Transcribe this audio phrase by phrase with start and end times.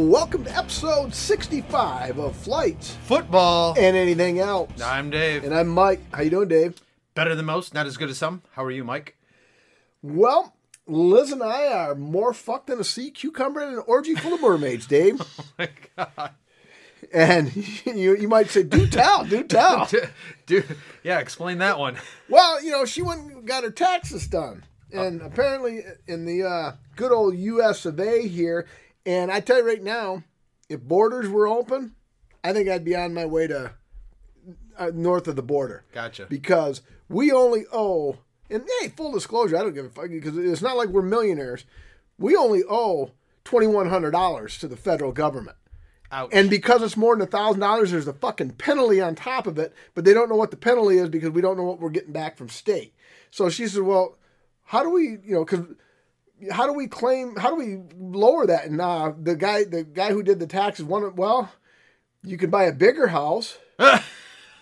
[0.00, 3.74] Welcome to episode 65 of Flight Football.
[3.76, 4.80] and Anything Else.
[4.80, 5.42] I'm Dave.
[5.42, 6.00] And I'm Mike.
[6.14, 6.80] How you doing, Dave?
[7.14, 8.42] Better than most, not as good as some.
[8.52, 9.16] How are you, Mike?
[10.00, 10.54] Well,
[10.86, 14.40] Liz and I are more fucked than a sea cucumber in an orgy full of
[14.40, 15.20] mermaids, Dave.
[15.20, 16.30] Oh my God.
[17.12, 17.54] And
[17.84, 19.90] you you might say, do tell, do tell.
[20.46, 21.96] Dude, yeah, explain that one.
[22.28, 24.64] Well, you know, she went and got her taxes done.
[24.92, 28.66] And apparently in the uh, good old US of A here,
[29.08, 30.22] and I tell you right now,
[30.68, 31.94] if borders were open,
[32.44, 33.72] I think I'd be on my way to
[34.76, 35.84] uh, north of the border.
[35.92, 36.26] Gotcha.
[36.28, 38.18] because we only owe
[38.50, 41.64] and hey full disclosure i don't give a fuck because it's not like we're millionaires
[42.18, 43.10] we only owe
[43.44, 45.56] $2100 to the federal government
[46.10, 46.30] Ouch.
[46.32, 50.04] and because it's more than $1000 there's a fucking penalty on top of it but
[50.04, 52.36] they don't know what the penalty is because we don't know what we're getting back
[52.36, 52.94] from state
[53.30, 54.16] so she said well
[54.64, 55.66] how do we you know because
[56.50, 58.66] how do we claim how do we lower that?
[58.66, 61.52] And uh, the guy the guy who did the taxes one well
[62.24, 63.58] you can buy a bigger house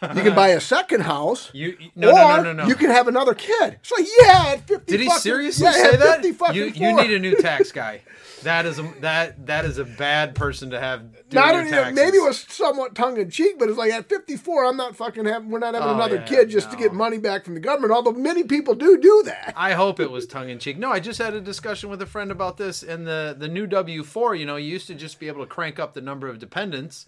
[0.02, 2.66] you can buy a second house you, you- no, or no, no, no, no.
[2.66, 3.78] you can have another kid.
[3.82, 4.92] So yeah, at fifty.
[4.92, 6.54] Did he fucking- seriously yeah, say that?
[6.54, 8.02] You you need a new tax guy.
[8.42, 11.02] That is a that that is a bad person to have.
[11.32, 11.94] Not taxes.
[11.96, 15.24] maybe it was somewhat tongue in cheek, but it's like at 54, I'm not fucking
[15.24, 15.50] having.
[15.50, 17.92] We're not having Oh, another yeah, kid just to get money back from the government.
[17.92, 19.54] Although many people do do that.
[19.56, 20.78] I hope it was tongue in cheek.
[20.78, 23.66] No, I just had a discussion with a friend about this, and the the new
[23.66, 24.34] W four.
[24.36, 27.06] You know, you used to just be able to crank up the number of dependents,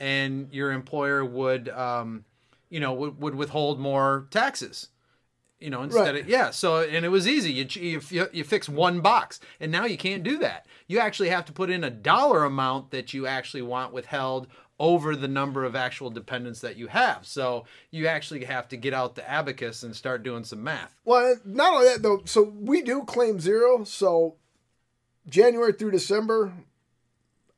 [0.00, 2.24] and your employer would, um,
[2.70, 4.88] you know, would, would withhold more taxes.
[5.58, 6.22] You know, instead Right.
[6.22, 6.50] of yeah.
[6.50, 7.52] So and it was easy.
[7.52, 10.64] You, you you you fix one box, and now you can't do that.
[10.86, 14.46] You actually have to put in a dollar amount that you actually want withheld
[14.78, 17.26] over the number of actual dependents that you have.
[17.26, 20.96] So you actually have to get out the abacus and start doing some math.
[21.04, 22.22] Well, not only that though.
[22.24, 23.84] So we do claim zero.
[23.84, 24.36] So
[25.28, 26.54] January through December,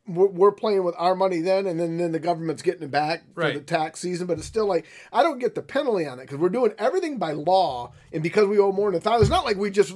[0.06, 3.22] we're, we're playing with our money then, and then, then the government's getting it back
[3.34, 3.54] for Right.
[3.54, 4.26] the tax season.
[4.26, 7.18] But it's still like I don't get the penalty on it because we're doing everything
[7.18, 9.22] by law, and because we owe more than a thousand.
[9.22, 9.94] It's not like we just.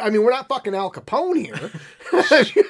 [0.00, 1.70] I mean, we're not fucking Al Capone here.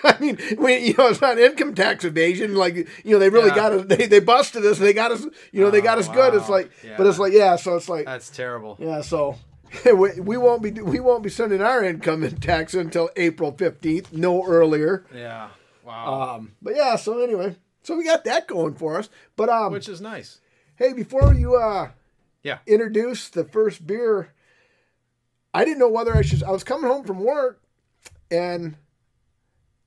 [0.04, 2.54] I mean, we, you know, it's not income tax evasion.
[2.54, 3.54] Like you know, they really Yeah.
[3.56, 3.86] got us.
[3.86, 4.78] They, they busted us.
[4.78, 5.26] They got us.
[5.52, 6.34] You know, they got Oh, us good.
[6.34, 6.56] It's wow.
[6.56, 7.56] like, but it's like, yeah.
[7.56, 8.76] So it's like, That's terrible.
[8.78, 9.36] yeah, so
[9.84, 14.12] we, we won't be we won't be sending our income and tax until April fifteenth,
[14.12, 15.04] no earlier.
[15.14, 15.48] Yeah.
[15.86, 16.36] Wow.
[16.36, 19.08] Um, but yeah, so anyway, so we got that going for us.
[19.36, 20.40] But um, Which is nice.
[20.76, 21.90] hey, before you uh
[22.42, 22.58] Yeah.
[22.66, 24.32] introduce the first beer,
[25.54, 26.42] I didn't know whether I should.
[26.42, 27.62] I was coming home from work,
[28.30, 28.76] and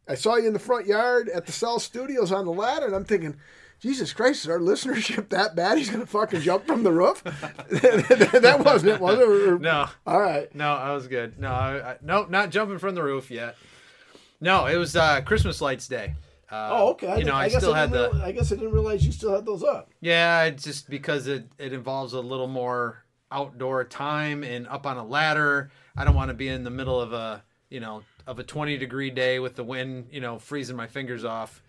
[0.07, 2.95] I saw you in the front yard at the Cell Studios on the ladder, and
[2.95, 3.35] I'm thinking.
[3.81, 5.77] Jesus Christ, is our listenership that bad?
[5.77, 7.23] He's gonna fucking jump from the roof.
[7.23, 9.25] that wasn't it, was it?
[9.25, 9.87] Or- No.
[10.05, 10.53] All right.
[10.53, 11.39] No, I was good.
[11.39, 13.55] No, I, I, no, not jumping from the roof yet.
[14.41, 16.15] No, it was uh, Christmas lights day.
[16.51, 17.19] Uh, Oh, okay.
[17.19, 18.17] You know, I, guess still I had didn't the.
[18.17, 19.91] real- I guess I didn't realize you still had those up.
[20.01, 24.97] Yeah, it's just because it it involves a little more outdoor time and up on
[24.97, 25.71] a ladder.
[25.95, 28.77] I don't want to be in the middle of a you know of a twenty
[28.77, 31.61] degree day with the wind you know freezing my fingers off,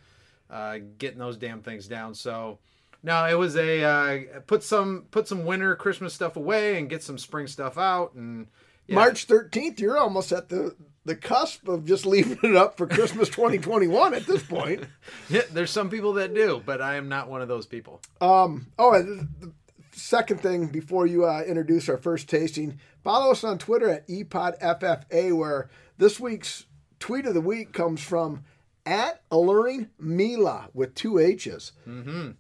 [0.49, 2.15] uh, getting those damn things down.
[2.15, 2.59] So.
[3.03, 7.03] No, it was a uh, put some put some winter Christmas stuff away and get
[7.03, 8.47] some spring stuff out and
[8.87, 8.97] yeah.
[8.97, 10.75] March 13th, you're almost at the
[11.11, 14.85] the cusp of just leaving it up for Christmas 2021 at this point.
[15.29, 18.01] Yeah, there's some people that do, but I am not one of those people.
[18.21, 19.53] Um, oh, and the
[19.93, 25.37] second thing before you uh, introduce our first tasting, follow us on Twitter at EPODFFA,
[25.37, 26.67] where this week's
[26.99, 28.45] tweet of the week comes from
[28.87, 31.73] at Alluring Mila with two H's.
[31.89, 32.31] Mm-hmm.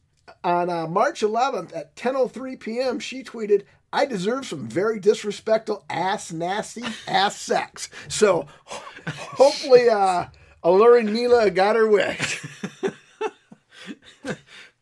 [0.43, 6.33] On uh, March 11th at 10:03 p.m., she tweeted, "I deserve some very disrespectful, ass
[6.33, 8.47] nasty, ass sex." So,
[9.07, 10.27] hopefully, uh,
[10.63, 12.47] Alluring Mila got her wish.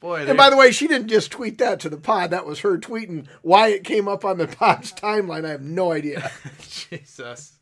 [0.01, 2.31] Boy, And by the way, she didn't just tweet that to the pod.
[2.31, 5.45] That was her tweeting why it came up on the pod's timeline.
[5.45, 6.31] I have no idea.
[6.61, 7.55] Jesus,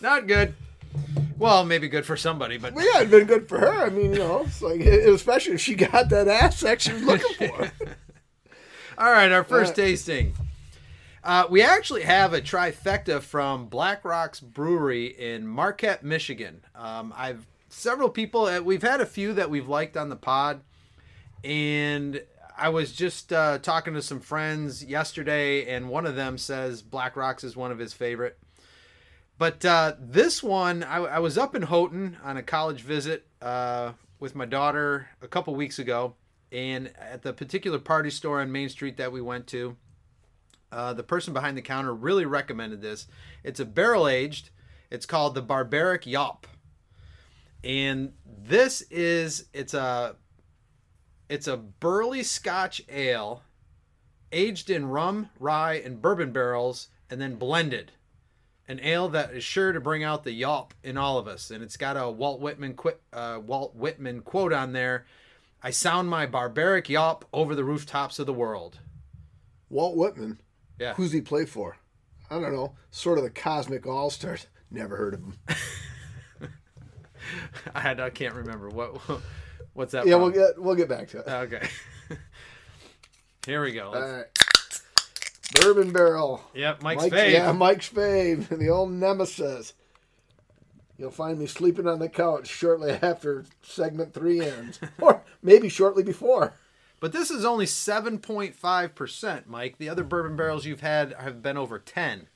[0.00, 0.54] not good.
[1.36, 3.86] Well, maybe good for somebody, but But yeah, it'd been good for her.
[3.86, 7.02] I mean, you know, it's like especially if she got that ass sex she was
[7.02, 7.72] looking for.
[8.98, 9.30] all right.
[9.30, 9.86] Our first right.
[9.86, 10.34] tasting.
[11.22, 16.62] Uh, we actually have a trifecta from Black Rocks Brewery in Marquette, Michigan.
[16.74, 18.46] Um, I've several people.
[18.46, 20.60] uh, We've had a few that we've liked on the pod,
[21.42, 22.22] and
[22.56, 27.16] I was just uh, talking to some friends yesterday, and one of them says Black
[27.16, 28.38] Rocks is one of his favorite.
[29.38, 33.92] But uh, this one, I, I was up in Houghton on a college visit uh,
[34.18, 36.14] with my daughter a couple weeks ago,
[36.52, 39.76] and at the particular party store on Main Street that we went to,
[40.72, 43.06] uh, the person behind the counter really recommended this.
[43.44, 44.50] It's a barrel aged.
[44.90, 46.46] It's called the Barbaric Yawp,
[47.64, 50.16] and this is it's a
[51.28, 53.42] it's a burly Scotch ale,
[54.30, 57.92] aged in rum, rye, and bourbon barrels, and then blended.
[58.68, 61.62] An ale that is sure to bring out the yelp in all of us, and
[61.62, 65.06] it's got a Walt Whitman qu- uh, Walt Whitman quote on there.
[65.62, 68.78] I sound my barbaric yelp over the rooftops of the world.
[69.68, 70.40] Walt Whitman.
[70.78, 70.94] Yeah.
[70.94, 71.76] Who's he play for?
[72.30, 72.74] I don't know.
[72.90, 74.46] Sort of the cosmic all stars.
[74.70, 75.34] Never heard of him.
[77.74, 79.00] I, I can't remember what
[79.72, 80.06] what's that.
[80.06, 80.22] Yeah, from?
[80.22, 81.28] we'll get we'll get back to it.
[81.28, 81.68] Okay.
[83.46, 83.86] Here we go.
[83.86, 84.26] All Let's- right.
[85.60, 86.42] Bourbon barrel.
[86.54, 87.32] Yep, Mike's Mike's, fave.
[87.32, 89.74] Yeah, Mike's fave, the old nemesis.
[90.98, 96.02] You'll find me sleeping on the couch shortly after segment three ends, or maybe shortly
[96.02, 96.54] before.
[96.98, 99.76] But this is only 7.5%, Mike.
[99.76, 102.28] The other bourbon barrels you've had have been over 10.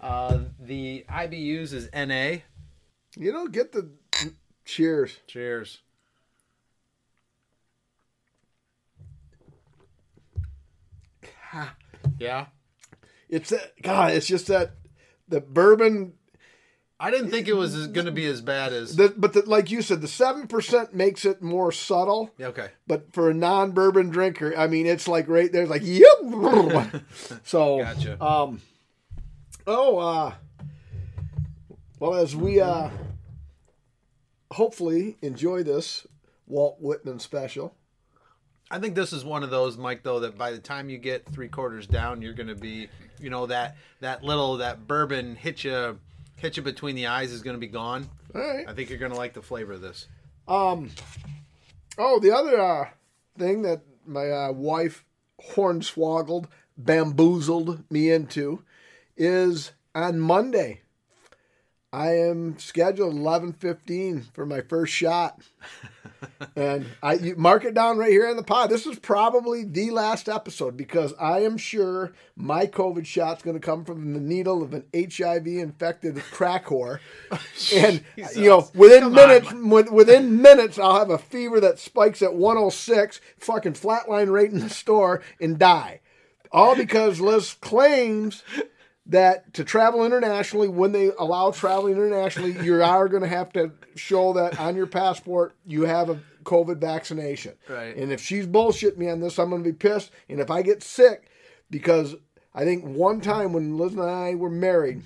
[0.00, 2.40] Uh, the IBUs is NA.
[3.16, 3.90] You don't get the
[4.64, 5.18] cheers.
[5.28, 5.78] Cheers.
[12.18, 12.46] Yeah.
[13.28, 14.12] It's that God.
[14.12, 14.72] It's just that
[15.28, 16.14] the bourbon.
[17.02, 18.94] I didn't think it was going to be as bad as.
[18.94, 22.30] The, but the, like you said, the seven percent makes it more subtle.
[22.38, 22.68] Yeah, okay.
[22.86, 27.02] But for a non-bourbon drinker, I mean, it's like right there, it's like yep.
[27.42, 28.24] so, Gotcha.
[28.24, 28.60] um,
[29.66, 30.34] oh, uh,
[31.98, 32.88] well, as we uh,
[34.52, 36.06] hopefully enjoy this
[36.46, 37.74] Walt Whitman special,
[38.70, 41.26] I think this is one of those, Mike, though, that by the time you get
[41.26, 42.86] three quarters down, you're going to be,
[43.18, 45.98] you know, that that little that bourbon hit you
[46.42, 48.10] hit you between the eyes is going to be gone.
[48.34, 48.68] all right.
[48.68, 50.08] I think you're going to like the flavor of this.
[50.48, 50.90] Um,
[51.96, 52.88] oh, the other uh,
[53.38, 55.04] thing that my uh, wife
[55.54, 56.46] hornswoggled,
[56.76, 58.64] bamboozled me into
[59.16, 60.80] is on Monday.
[61.92, 65.40] I am scheduled eleven fifteen for my first shot,
[66.56, 68.70] and I you mark it down right here in the pod.
[68.70, 73.64] This is probably the last episode because I am sure my COVID shot's going to
[73.64, 77.00] come from the needle of an HIV infected crack whore,
[77.74, 78.02] and
[78.36, 82.34] you know within Come minutes with- within minutes I'll have a fever that spikes at
[82.34, 86.00] one hundred six, fucking flatline right in the store and die,
[86.50, 88.42] all because Liz claims
[89.06, 93.72] that to travel internationally, when they allow traveling internationally, you are going to have to
[93.96, 97.54] show that on your passport you have a COVID vaccination.
[97.68, 97.96] Right.
[97.96, 100.10] And if she's bullshit me on this, I'm going to be pissed.
[100.28, 101.28] And if I get sick,
[101.70, 102.14] because
[102.54, 105.02] I think one time when Liz and I were married,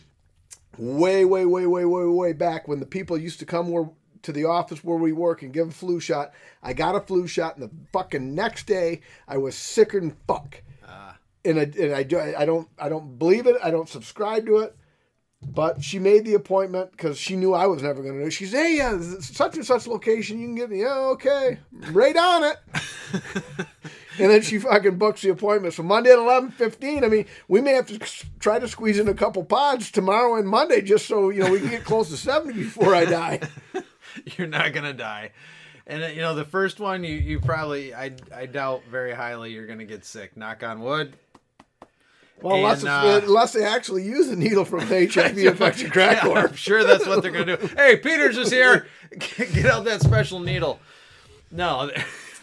[0.79, 3.89] way, way, way, way, way, way back when the people used to come where
[4.27, 6.33] to the office where we work and give a flu shot.
[6.61, 10.63] I got a flu shot, and the fucking next day I was sicker than fuck.
[11.47, 13.57] And I, and I, do- I don't I don't believe it.
[13.63, 14.77] I don't subscribe to it.
[15.43, 18.33] But she made the appointment because she knew I was never going to do it.
[18.33, 20.41] She said, "Hey, yeah, such and such location.
[20.41, 20.81] You can get me.
[20.81, 21.59] Yeah, okay,
[21.93, 22.57] right on it."
[24.19, 25.75] and then she fucking books the appointment.
[25.75, 27.05] So Monday at eleven fifteen.
[27.05, 27.99] I mean, we may have to
[28.41, 31.61] try to squeeze in a couple pods tomorrow and Monday just so you know we
[31.61, 33.41] can get close to seventy before I die.
[34.39, 35.33] you're not gonna die.
[35.87, 39.53] And uh, you know the first one, you you probably I I doubt very highly
[39.53, 40.37] you're gonna get sick.
[40.37, 41.17] Knock on wood.
[42.43, 45.91] Well, unless, And, it's- uh, unless they actually use a needle from an HIV infected
[45.93, 46.33] crack Yeah.
[46.33, 47.67] I'm sure that's what they're gonna do.
[47.77, 48.87] Hey, Peters is here.
[49.19, 50.79] Get out that special needle.
[51.51, 51.91] No,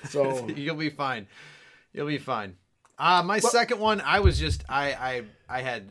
[0.09, 1.27] So- you'll be fine.
[1.93, 2.55] You'll be fine.
[2.97, 5.89] Uh, my second one, I was just I I I had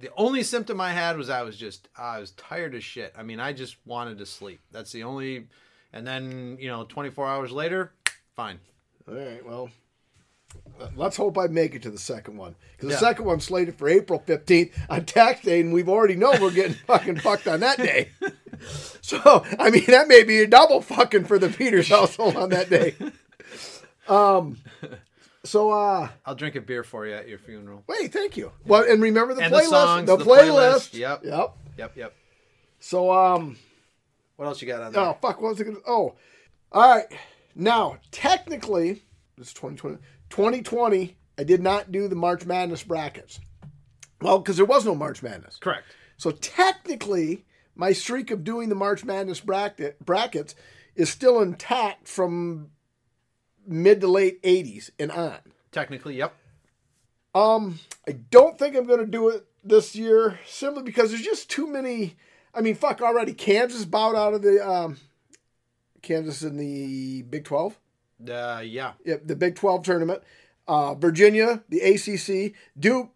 [0.00, 3.12] the only symptom I had was I was just I was tired as shit.
[3.16, 4.60] I mean, I just wanted to sleep.
[4.72, 5.46] That's the only.
[5.92, 7.92] And then you know, 24 hours later,
[8.36, 8.60] fine.
[9.08, 9.70] All right, well,
[10.96, 12.96] let's hope I make it to the second one because Yeah.
[12.96, 16.50] the second one's slated for April fifteenth on tax day, and we've already know we're
[16.52, 18.10] getting fucking fucked on that day.
[19.02, 22.68] So I mean, that may be a double fucking for the Peters household on that
[22.70, 22.94] day.
[24.08, 24.58] Um,
[25.44, 27.84] so uh, I'll drink a beer for you at your funeral.
[27.86, 28.52] wait, thank you.
[28.64, 30.90] Well, and remember the And the playlist, songs, the, the playlist.
[30.90, 31.20] playlist, yep.
[31.24, 31.52] yep.
[31.76, 32.14] Yep, yep.
[32.80, 33.56] So um,
[34.36, 35.02] What else you got on there?
[35.02, 35.40] Oh fuck!
[35.42, 35.78] What was it gonna?
[35.86, 36.14] Oh,
[36.72, 37.06] all right.
[37.54, 39.02] Now, technically,
[39.36, 39.98] it's 2020.
[40.30, 41.16] 2020.
[41.38, 43.40] I did not do the March Madness brackets.
[44.20, 45.58] Well, because there was no March Madness.
[45.58, 45.84] Correct.
[46.16, 47.44] So technically,
[47.76, 50.54] my streak of doing the March Madness bracket brackets
[50.96, 52.70] is still intact from
[53.66, 55.38] mid to late 80s and on.
[55.70, 56.34] Technically, yep.
[57.34, 61.48] Um, I don't think I'm going to do it this year simply because there's just
[61.48, 62.16] too many.
[62.52, 63.32] I mean, fuck already.
[63.32, 64.96] Kansas bowed out of the um,
[66.02, 67.78] Kansas in the Big 12.
[68.26, 68.92] Uh, yeah.
[69.04, 70.22] Yep, the Big 12 tournament.
[70.66, 72.54] Uh, Virginia, the ACC.
[72.78, 73.10] Duke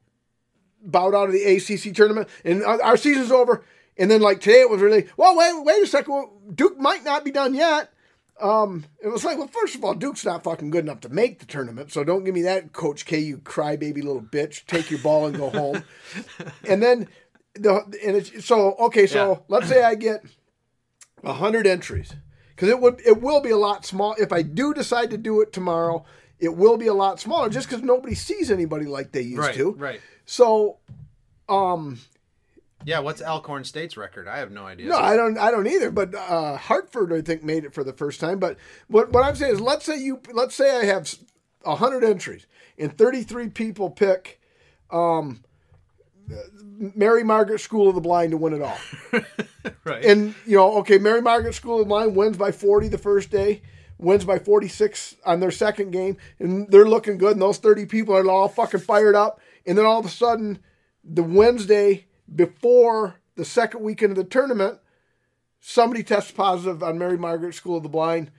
[0.83, 3.65] bowed out of the ACC tournament, and our, season's over.
[3.99, 5.37] And then like today it was really well.
[5.37, 6.15] Wait, wait a second.
[6.15, 7.93] Well, Duke might not be done yet.
[8.41, 11.39] Um, it was like, well, first of all, Duke's not fucking good enough to make
[11.39, 14.65] the tournament, so don't give me that, Coach K, you crybaby little bitch.
[14.67, 15.85] Take your ball and go home.
[16.69, 17.07] and then
[17.55, 19.07] the and it's so okay.
[19.07, 19.39] So Yeah.
[19.49, 20.25] let's say I get
[21.25, 22.15] hundred entries
[22.55, 25.41] because it would it will be a lot small if I do decide to do
[25.41, 26.05] it tomorrow.
[26.39, 29.55] It will be a lot smaller just because nobody sees anybody like they used Right.
[29.55, 29.73] to.
[29.73, 30.01] Right.
[30.27, 30.79] So,
[31.49, 31.99] um,
[32.85, 32.99] Yeah.
[32.99, 34.27] What's Alcorn State's record?
[34.27, 34.89] I have no idea.
[34.89, 35.39] no, I don't.
[35.39, 35.91] I don't either.
[35.93, 38.39] But uh, Hartford, I think, made it for the first time.
[38.41, 38.57] But
[38.89, 41.15] what what I'm saying is, let's say you, let's say I have
[41.65, 44.41] hundred entries and 33 people pick
[44.91, 45.45] um,
[46.95, 48.79] Mary Margaret School of the Blind to win it all.
[49.85, 50.05] right.
[50.05, 53.31] And you know, okay, Mary Margaret School of the Blind wins by 40 the first
[53.31, 53.63] day,
[53.99, 57.33] wins by 46 on their second game, and they're looking good.
[57.33, 59.41] And those 30 people are all fucking fired up.
[59.67, 60.59] And then all of a sudden,
[61.05, 64.79] the Wednesday before the second weekend of the tournament,
[65.61, 68.31] somebody tests positive on Mary Margaret School of the Blind.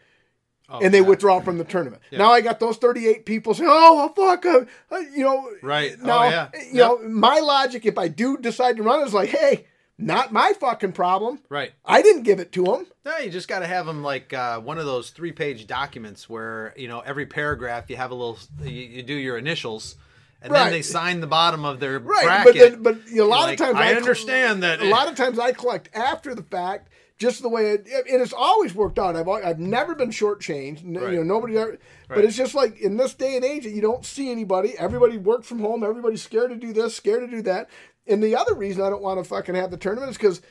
[0.70, 1.06] Oh, and they yeah.
[1.08, 2.02] withdraw from the tournament.
[2.12, 5.50] Now I got those 38 people saying, "Oh, well, fuck," uh, uh, you know.
[5.62, 5.96] Right.
[6.02, 6.50] Oh, yeah.
[6.72, 9.66] you know, my logic, if I do decide to run, is like, "Hey,
[9.98, 11.40] not my fucking problem.
[11.50, 11.74] Right.
[11.86, 14.60] I didn't give it to them." No, you just got to have them like uh,
[14.62, 18.70] one of those three-page documents where you know every paragraph you have a little, you,
[18.72, 19.96] you do your initials,
[20.42, 20.64] and Right.
[20.64, 22.46] then they sign the bottom of their Right, bracket.
[22.46, 24.86] but then, but you know, a lot Like, of times I col- understand that- A
[24.86, 26.88] lot of times I collect after the fact,
[27.24, 29.16] just the way it, and it's always worked out.
[29.16, 30.84] I've I've never been shortchanged.
[30.86, 31.14] N- Right.
[31.14, 31.80] You know, nobody ever.
[32.08, 34.78] But it's just like in this day and age, you don't see anybody.
[34.78, 35.84] Everybody works from home.
[35.84, 37.68] Everybody's scared to do this, scared to do that.
[38.06, 40.42] And the other reason I don't want to fucking have the tournament is because,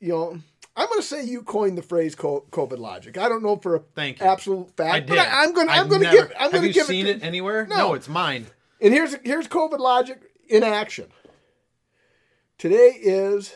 [0.00, 0.40] you know.
[0.76, 3.80] I'm going to say you coined the phrase "COVID logic." I don't know for a
[3.94, 4.26] Thank you.
[4.26, 5.08] absolute fact, I did.
[5.08, 5.72] but I, am going to.
[5.74, 6.32] I'm going to give.
[6.38, 7.16] I'm have going to you give seen it.
[7.16, 7.66] it, to- anywhere?
[7.66, 7.92] No.
[7.94, 8.46] it's mine.
[8.80, 11.08] And here's here's COVID logic in action.
[12.56, 13.54] Today is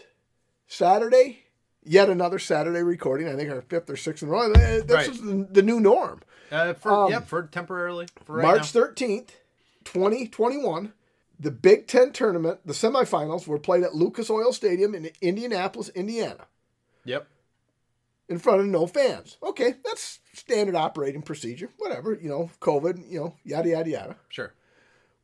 [0.67, 1.44] Saturday,
[1.85, 3.29] yet another Saturday recording.
[3.29, 4.51] I think our fifth or sixth in a row.
[4.51, 5.09] Uh, This Right.
[5.09, 6.21] is the, the new norm.
[6.51, 8.07] Uh, for Um, yep, for temporarily.
[8.25, 9.37] For right March thirteenth,
[9.85, 10.93] twenty twenty one.
[11.41, 16.47] The Big Ten tournament, the semifinals, were played at Lucas Oil Stadium in Indianapolis, Indiana,
[17.05, 17.27] Yep.
[18.29, 19.37] in front of no fans.
[19.43, 21.71] Okay, that's standard operating procedure.
[21.79, 24.17] Whatever, you know, COVID, you know, yada yada yada.
[24.29, 24.55] Sure.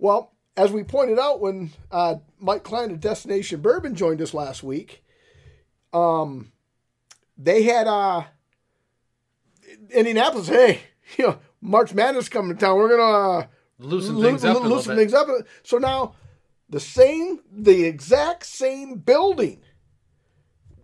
[0.00, 4.64] Well, as we pointed out when uh, Mike Klein of Destination Bourbon joined us last
[4.64, 5.05] week,
[5.92, 6.52] um,
[7.37, 8.25] they had uh,
[9.90, 10.49] Indianapolis.
[10.49, 10.80] Hey,
[11.18, 12.76] you know, March Madness coming to town.
[12.76, 13.47] We're gonna uh,
[13.78, 15.28] Loosen loo- things up a loo- loosen things up.
[15.62, 16.14] So now,
[16.68, 19.62] the same, the exact same building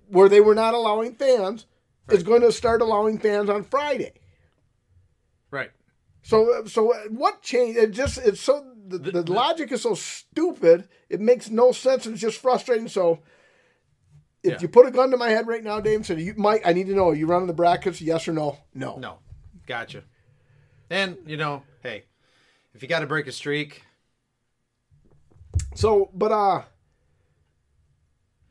[0.08, 1.66] where they were not allowing fans
[2.10, 4.12] is going to start allowing fans on Friday.
[5.50, 5.70] Right.
[6.22, 7.78] So, so what changed?
[7.78, 10.88] It just it's so the, the, logic is so stupid.
[11.08, 12.06] It makes no sense.
[12.06, 12.88] and It's just frustrating.
[12.88, 13.20] So,
[14.46, 14.58] if Yeah.
[14.62, 16.72] you put a gun to my head right now, Dave, and said, "You, Mike, I
[16.72, 18.00] need to know: are you running the brackets?
[18.00, 18.58] Yes or no?
[18.74, 18.96] No.
[18.96, 19.18] No.
[19.66, 20.04] Gotcha.
[20.90, 22.04] And you know, hey,
[22.74, 23.82] if you got to break a streak,
[25.74, 26.62] So, but uh,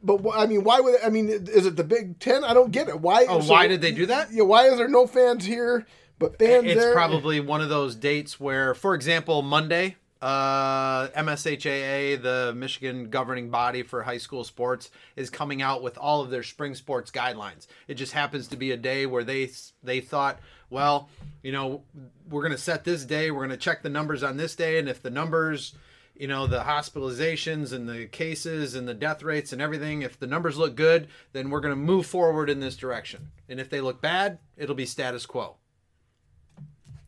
[0.04, 1.30] but I mean, why would I mean?
[1.30, 2.44] Is it the Big Ten?
[2.44, 3.00] I don't get it.
[3.00, 3.26] Why?
[3.28, 4.32] Oh, why did they do that?
[4.32, 4.44] Yeah.
[4.44, 5.86] Why is there no fans here,
[6.20, 6.94] but fans it's there?
[6.94, 13.84] probably one of those dates where, for example, Monday, uh, MHSAA, the Michigan governing body
[13.84, 17.68] for high school sports, is coming out with all of their spring sports guidelines.
[17.88, 19.52] It just happens to be a day where they
[19.84, 21.10] they thought, well,
[21.44, 21.84] you know,
[22.30, 24.80] we're going to set this day, we're going to check the numbers on this day,
[24.80, 25.76] and if the numbers
[26.18, 30.26] you know the hospitalizations and the cases and the death rates and everything if the
[30.26, 33.82] numbers look good then we're going to move forward in this direction and if they
[33.82, 35.58] look bad it'll be status quo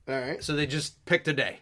[0.10, 0.44] All right.
[0.44, 1.60] so they just picked a day.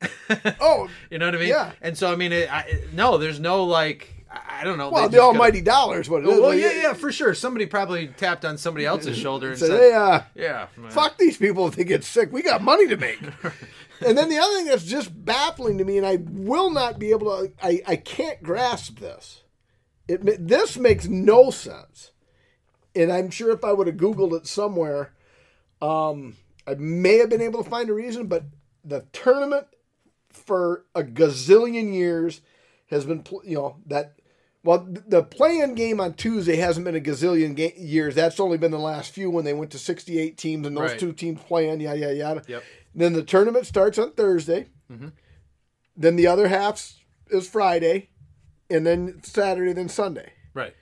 [0.60, 1.48] Oh, You know what I mean?
[1.48, 1.72] Yeah.
[1.80, 4.90] And so I mean, it, I, it- no, there's no like, I don't know.
[4.90, 6.40] well, the just gotta- almighty dollar is what it is.
[6.40, 7.32] well, Like, yeah, yeah, for sure.
[7.34, 11.36] Somebody probably tapped on somebody else's shoulder and Said, said, hey, uh, "Yeah, fuck these
[11.38, 12.32] people if they get sick.
[12.32, 13.20] We got money to make.
[14.06, 17.10] and then the other thing that's just baffling to me, and I will not be
[17.12, 19.42] able to, I, I can't grasp this.
[20.08, 22.12] It this makes no sense,
[22.94, 25.12] and I'm sure if I would have Googled it somewhere,
[25.82, 26.36] um,
[26.66, 28.26] I may have been able to find a reason.
[28.28, 28.44] But
[28.84, 29.66] the tournament
[30.36, 32.40] for a gazillion years
[32.90, 34.14] has been, you know, that.
[34.62, 38.16] Well, the play-in game on Tuesday hasn't been a gazillion ga- years.
[38.16, 40.98] That's only been the last few when they went to 68 teams and those Right.
[40.98, 42.42] two teams play in, yada, yada, yada.
[42.48, 42.64] Yep.
[42.92, 44.66] Then the tournament starts on Thursday.
[44.92, 45.08] Mm-hmm.
[45.96, 46.94] Then the other half
[47.30, 48.08] is Friday.
[48.68, 50.32] And then Saturday, then Sunday.
[50.52, 50.74] right."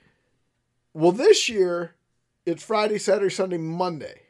[0.95, 1.93] Well, this year,
[2.45, 4.21] it's Friday, Saturday, Sunday, Monday.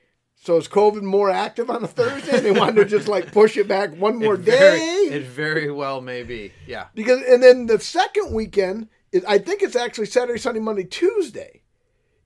[0.45, 2.39] So is COVID more active on a Thursday?
[2.39, 5.09] they wanted to just like push it back one more It very, day.
[5.15, 6.53] it very well may be.
[6.67, 6.85] Yeah.
[6.93, 11.63] Because and then the second weekend It, I think it's actually Saturday, Sunday, Monday, Tuesday,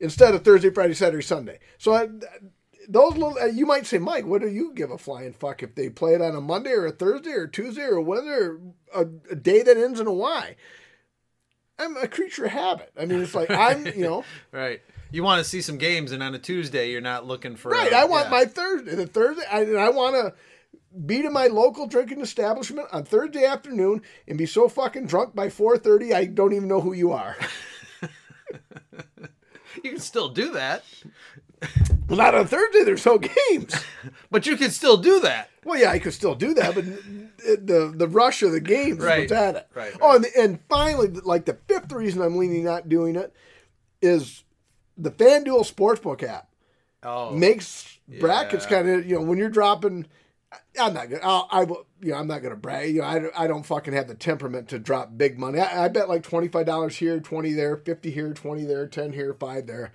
[0.02, 1.60] instead of Thursday, Friday, Saturday, Sunday.
[1.78, 2.08] So I,
[2.90, 5.76] those little, uh, you might say, Mike, what do you give a flying fuck if
[5.76, 8.60] they play it on a Monday or a Thursday or Tuesday or whether
[8.94, 10.56] a, a day that ends in a Y?
[11.78, 12.92] I'm a creature of habit.
[13.00, 14.82] I mean, it's like I'm, you know, Right.
[15.12, 17.70] You want to see some games, and on a Tuesday, you're not looking for.
[17.72, 17.92] right.
[17.92, 18.32] a- I want yeah.
[18.32, 18.96] my Thursday.
[18.96, 20.34] The Thursday, I, and I want to
[21.06, 25.48] be to my local drinking establishment on Thursday afternoon and be so fucking drunk by
[25.48, 27.36] 4:30 I don't even know who you are.
[29.84, 30.84] You can still do that,
[32.10, 32.84] well, not on Thursday.
[32.84, 33.74] There's no games.
[34.32, 35.50] but you can still do that.
[35.64, 36.86] Well, yeah, I could still do that, but
[37.46, 39.26] the the rush of the games Right.
[39.26, 39.68] is what's at it.
[39.74, 43.32] Right, Oh, and, and finally, like the fifth reason I'm leaning not doing it
[44.02, 44.44] is
[45.02, 46.50] the FanDuel Sportsbook app
[47.02, 48.70] Oh, makes brackets Yeah.
[48.70, 50.06] kind of you know when you're dropping.
[50.80, 51.22] I'm not gonna.
[51.24, 51.86] I'll, I will.
[52.02, 52.94] You know, I'm not gonna brag.
[52.94, 55.60] You know, I, don't- I don't fucking have the temperament to drop big money.
[55.60, 59.14] I, I bet like twenty five dollars here, twenty there, fifty here, twenty there, ten
[59.14, 59.94] here, five there.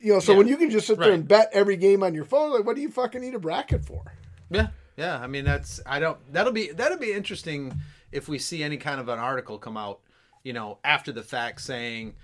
[0.00, 0.38] You know, so Yeah.
[0.38, 2.74] when you can just sit there and bet every game on your phone, like, what
[2.74, 4.02] do you fucking need a bracket for?
[4.50, 5.18] Yeah, yeah.
[5.20, 6.18] I mean, that's I don't.
[6.32, 7.78] That'll be that'll be interesting
[8.10, 10.00] if we see any kind of an article come out,
[10.42, 12.14] you know, after the fact saying,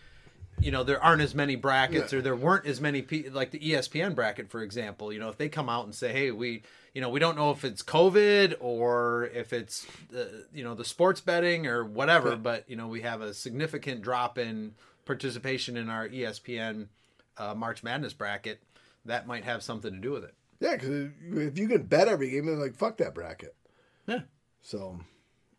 [0.61, 3.59] you know, there aren't as many brackets or there weren't as many people like the
[3.59, 5.13] ESPN bracket, for example.
[5.13, 6.63] You know, if they come out and say, hey, we,
[6.95, 9.87] you know, we don't know if it's COVID or if it's,
[10.17, 14.01] uh, you know, the sports betting or whatever, but you know, we have a significant
[14.03, 16.87] drop in participation in our ESPN
[17.39, 18.61] uh, March Madness bracket.
[19.05, 20.35] That might have something to do with it.
[20.59, 23.55] Yeah, because if you can bet every game, then like fuck that bracket.
[24.07, 24.21] Yeah.
[24.63, 25.01] So,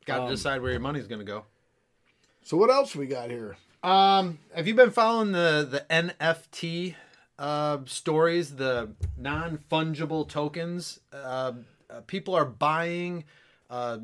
[0.06, 1.46] Got to Um, decide where your money's going to go.
[2.44, 3.58] so what else we got here?
[3.84, 6.96] Um, have you been following the the NFT
[7.38, 11.00] uh, stories, the non fungible tokens?
[11.14, 11.54] Uh,
[11.90, 13.24] uh, people are buying
[13.70, 14.00] uh,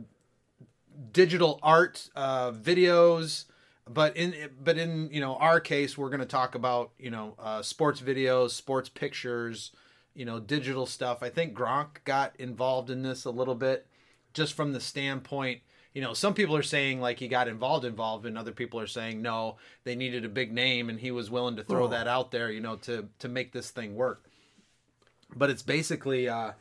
[1.12, 3.45] digital art, uh, videos,
[3.89, 7.36] but in but in you know our case, we're going to talk about you know
[7.39, 9.71] uh, sports videos, sports pictures,
[10.13, 11.24] you know digital stuff.
[11.24, 13.88] I think Gronk got involved in this a little bit,
[14.34, 15.62] just from the standpoint.
[15.93, 18.88] You know, some people are saying like he got involved, involved, and other people are
[18.88, 21.88] saying no, they needed a big name, and he was willing to throw Oh.
[21.89, 24.25] that out there, you know, to to make this thing work.
[25.36, 26.53] But it's basically, uh,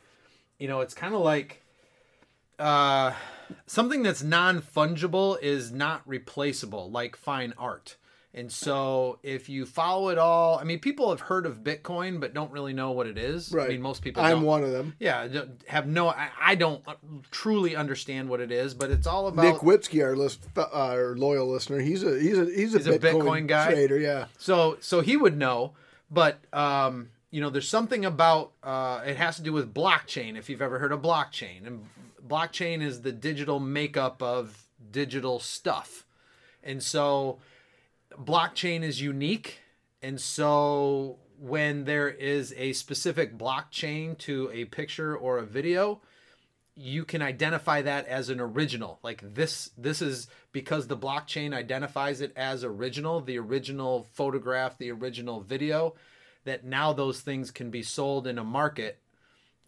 [0.59, 1.61] you know, it's kind of like
[2.59, 3.13] uh,
[3.65, 7.97] something that's non fungible is not replaceable, like fine art.
[8.35, 12.33] And so, if you follow it all, I mean, people have heard of Bitcoin, but
[12.33, 13.51] don't really know what it is.
[13.51, 13.67] Right.
[13.67, 14.95] I mean, most people I'm one of them.
[14.99, 16.09] Yeah, don't- have no.
[16.09, 16.95] I, I don't uh,
[17.29, 21.15] truly understand what it is, but it's all about Nick Witzke, our list, uh, our
[21.15, 23.71] loyal listener, he's a he's a he's a, He's a Bitcoin, Bitcoin guy?
[23.71, 23.99] trader.
[23.99, 25.73] Yeah, So so he would know,
[26.09, 30.37] but um, you know, there's something about uh, it has to do with blockchain.
[30.39, 31.85] If you've ever heard of blockchain, and
[32.27, 36.03] blockchain is the digital makeup of digital stuff,
[36.63, 37.37] and so
[38.17, 39.59] blockchain is unique,
[40.01, 46.01] and so when there is a specific blockchain to a picture or a video
[46.75, 48.99] you can identify that as an original.
[49.03, 54.91] Like this this is because the blockchain identifies it as original the original photograph the
[54.91, 55.95] original video
[56.45, 58.99] that now those things can be sold in a market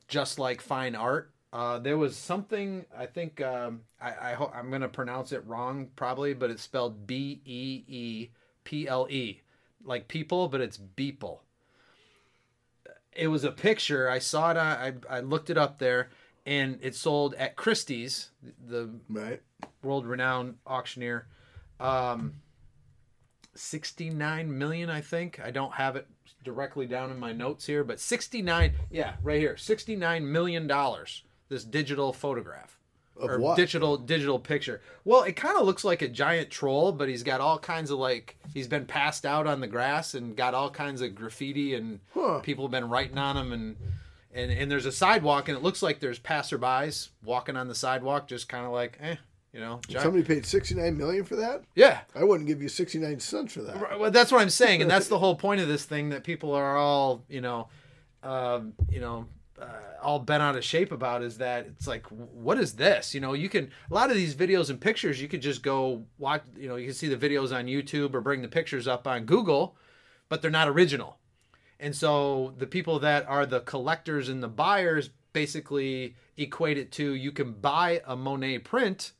[0.07, 4.69] just like fine art uh, there was something i think um, I, I ho- i'm
[4.69, 8.31] going to pronounce it wrong probably but it's spelled b-e-e-p-l-e
[9.85, 11.39] like people but it's beeple
[13.13, 16.09] it was a picture i saw it on, I, I looked it up there
[16.45, 18.31] and it sold at christie's
[18.67, 19.41] the right.
[19.81, 21.27] world renowned auctioneer.
[21.79, 22.33] Um
[23.57, 25.39] 69 million i think.
[25.39, 26.07] I don't have it
[26.43, 31.63] directly down in my notes here but 69 yeah right here 69 million dollars this
[31.63, 32.77] digital photograph
[33.17, 33.55] Of or what?
[33.57, 37.39] digital digital picture well it kind of looks like a giant troll but he's got
[37.41, 41.01] all kinds of like he's been passed out on the grass and got all kinds
[41.01, 42.39] of graffiti and Huh.
[42.39, 43.75] people have been writing on him and
[44.33, 48.27] and and there's a sidewalk and it looks like there's passerbys walking on the sidewalk
[48.27, 49.15] just kind of like eh
[49.53, 51.63] you know gi- Somebody paid sixty nine million for that.
[51.75, 53.79] yeah I wouldn't give you sixty nine cents for that.
[53.79, 56.25] Right, well, that's what I'm saying, and that's the whole point of this thing that
[56.25, 57.69] people are all, you know,
[58.23, 59.27] um, you know,
[59.61, 59.65] uh,
[60.01, 63.13] all bent out of shape about is that it's like, what is this?
[63.13, 66.03] You know, you can a lot of these videos and pictures, you could just go
[66.17, 66.43] watch.
[66.57, 69.25] You know, you can see the videos on YouTube or bring the pictures up on
[69.25, 69.75] Google,
[70.29, 71.17] but they're not original.
[71.79, 77.13] And so the people that are the collectors and the buyers basically equate it to
[77.13, 79.11] you can buy a Monet print,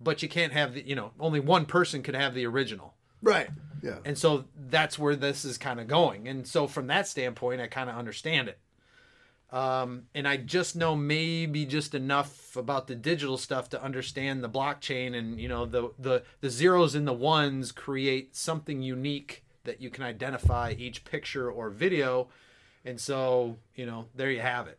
[0.00, 2.94] but you can't have the, you know, only one person can have the original.
[3.20, 3.48] Right.
[3.82, 3.98] Yeah.
[4.04, 6.28] And so that's where this is kind of going.
[6.28, 8.58] And so from that standpoint, I kind of understand it.
[9.52, 14.48] Um, and I just know maybe just enough about the digital stuff to understand the
[14.48, 19.80] blockchain and you know the the the zeros and the ones create something unique that
[19.80, 22.28] you can identify each picture or video.
[22.84, 24.78] And so, you know, there you have it.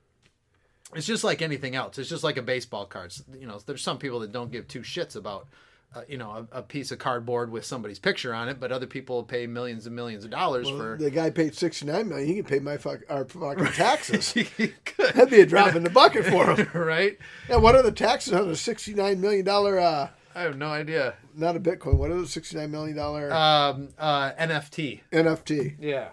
[0.96, 1.98] It's just like anything else.
[1.98, 3.14] It's just like a baseball card.
[3.40, 5.48] You know, there's some people that don't give two shits about
[5.96, 8.88] uh, you know, a, a, piece of cardboard with somebody's picture on it, but other
[8.88, 10.98] people pay millions and millions of dollars well, for.
[10.98, 12.28] The guy paid sixty nine million.
[12.28, 14.34] He can pay my fuck our fucking taxes.
[14.98, 17.18] That'd be a drop in the bucket for him, right?
[17.48, 17.58] Yeah.
[17.58, 19.80] What are the taxes on a sixty nine million dollar?
[19.80, 21.14] Uh, I have no idea.
[21.36, 21.96] Not a Bitcoin.
[21.98, 23.32] What are the sixty nine million dollar?
[23.32, 25.02] Um, uh, NFT.
[25.12, 25.76] NFT.
[25.80, 26.10] Yeah.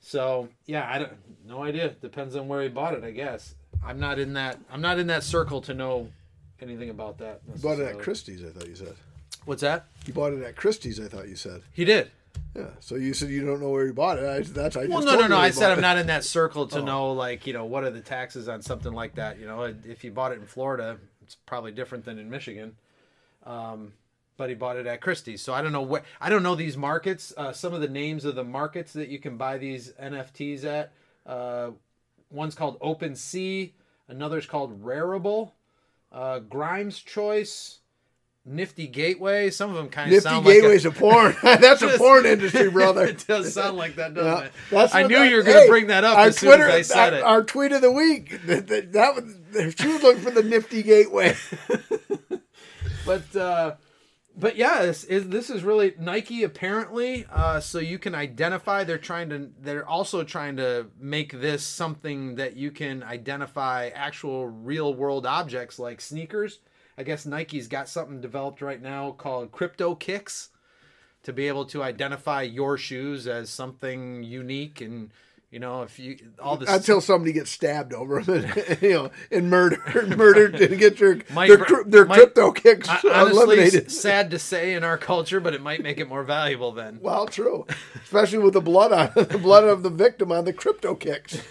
[0.00, 1.12] So yeah, I don't.
[1.46, 1.90] No idea.
[2.00, 3.54] Depends on where he bought it, I guess.
[3.84, 4.58] I'm not in that.
[4.70, 6.08] I'm not in that circle to know
[6.62, 7.40] anything about that.
[7.54, 8.94] You bought it at Christie's, I thought you said.
[9.44, 9.86] What's that?
[10.06, 11.62] You bought it at Christie's, I thought you said.
[11.72, 12.10] He did.
[12.54, 12.68] Yeah.
[12.80, 14.24] So you said you don't know where he bought it.
[14.24, 14.86] I, that's I.
[14.86, 15.38] Well, no, no, no.
[15.38, 16.84] I said I'm not in that circle to oh.
[16.84, 19.38] know, like, you know, what are the taxes on something like that.
[19.38, 22.76] You know, if you bought it in Florida, it's probably different than in Michigan.
[23.44, 23.92] Um,
[24.36, 25.40] but he bought it at Christie's.
[25.42, 26.02] So I don't know where.
[26.20, 27.32] I don't know these markets.
[27.36, 30.92] Uh, some of the names of the markets that you can buy these NFTs at.
[31.26, 31.70] Uh,
[32.30, 33.72] one's called OpenSea.
[34.08, 35.52] Another's called Rarible
[36.12, 37.80] uh, Grimes Choice,
[38.44, 39.50] Nifty Gateway.
[39.50, 41.36] Some of them kind of Nifty sound Gateway's like a, a porn.
[41.42, 43.06] That's a porn industry, brother.
[43.06, 44.52] it does sound like that, doesn't yeah, it?
[44.70, 46.70] That's I knew that, you were going to hey, bring that up as Twitter, soon
[46.70, 47.22] as I said our, it.
[47.22, 48.44] Our tweet of the week.
[48.46, 51.36] That, that, that was she was looking for the Nifty Gateway.
[53.06, 53.74] but uh,
[54.36, 57.26] but yeah, this is, this is really Nike apparently.
[57.30, 58.84] Uh, so you can identify.
[58.84, 59.50] They're trying to.
[59.60, 65.78] They're also trying to make this something that you can identify actual real world objects
[65.78, 66.60] like sneakers.
[66.96, 70.50] I guess Nike's got something developed right now called Crypto Kicks
[71.22, 75.10] to be able to identify your shoes as something unique and
[75.52, 79.10] you know, if you all this until somebody gets stabbed over them, and, you know,
[79.30, 83.92] and murdered, murdered, and get your might, their, their might, crypto kicks I, honestly, eliminated.
[83.92, 87.00] Sad to say in our culture, but it might make it more valuable then.
[87.02, 87.66] Well, true,
[88.02, 91.42] especially with the blood on the blood of the victim on the crypto kicks.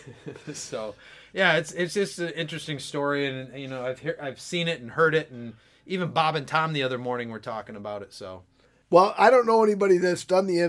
[0.51, 0.95] so,
[1.31, 4.81] yeah, it's it's just an interesting story, and you know, I've hear, I've seen it
[4.81, 5.53] and heard it, and
[5.85, 8.13] even Bob and Tom the other morning were talking about it.
[8.13, 8.41] So,
[8.89, 10.59] well, I don't know anybody that's done the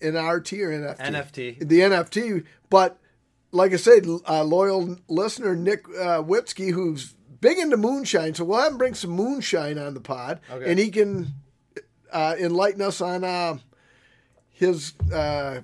[0.00, 0.98] NRT or NFT.
[0.98, 1.68] NFT.
[1.68, 2.98] The NFT, but
[3.52, 8.60] like I said, uh, loyal listener Nick uh, Witzke, who's big into moonshine, so we'll
[8.60, 10.70] have him bring some moonshine on the pod, okay.
[10.70, 11.34] and he can
[12.12, 13.58] uh, enlighten us on uh,
[14.50, 14.94] his.
[15.12, 15.62] Uh,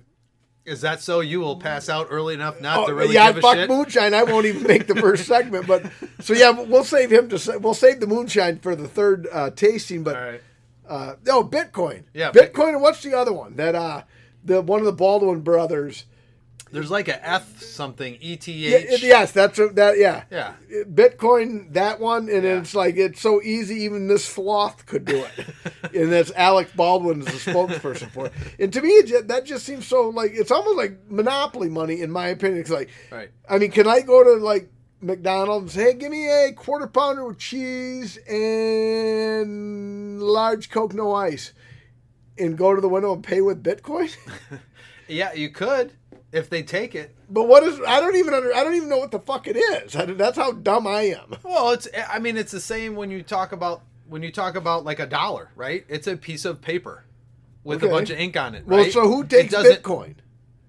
[0.64, 1.20] is that so?
[1.20, 3.68] You will pass out early enough not oh, to really yeah, give a fuck shit.
[3.68, 4.14] moonshine.
[4.14, 5.86] I won't even make the first segment, but
[6.20, 7.58] so yeah, we'll save him to.
[7.60, 10.02] We'll save the moonshine for the third uh, tasting.
[10.02, 10.40] But right.
[10.88, 12.04] uh, oh, Bitcoin.
[12.12, 12.52] Yeah, Bitcoin.
[12.52, 12.68] Bitcoin.
[12.70, 14.02] And what's the other one that uh,
[14.46, 16.04] the one of the Baldwin brothers?
[16.72, 18.48] There's like a F something ETH.
[18.48, 19.98] Yeah, yes, that's a, that.
[19.98, 20.54] Yeah, yeah.
[20.84, 22.58] Bitcoin, that one, and yeah.
[22.58, 23.76] it's like it's so easy.
[23.82, 25.46] Even this sloth could do it,
[25.94, 28.32] and that's Alec Baldwin is the spokesperson for it.
[28.58, 32.26] And to me, that just seems so like it's almost like monopoly money, in my
[32.28, 32.60] opinion.
[32.60, 33.30] It's like, right.
[33.48, 34.68] I mean, can I go to like
[35.00, 41.14] McDonald's and say, "Hey, give me a quarter pounder with cheese and large Coke, no
[41.14, 41.52] ice,"
[42.38, 44.14] and go to the window and pay with Bitcoin?
[45.08, 45.92] yeah, you could
[46.32, 47.14] if they take it.
[47.28, 47.80] But what is?
[47.86, 49.92] I don't even under, I don't even know what the fuck it is.
[50.16, 51.36] that's how dumb I am.
[51.42, 51.88] Well, it's.
[52.08, 55.06] I mean, it's the same when you talk about when you talk about like a
[55.06, 55.84] dollar, right?
[55.88, 57.04] It's a piece of paper
[57.64, 57.88] with okay.
[57.88, 58.64] a bunch of ink on it.
[58.66, 58.82] Right?
[58.82, 60.16] Well, so who takes Bitcoin?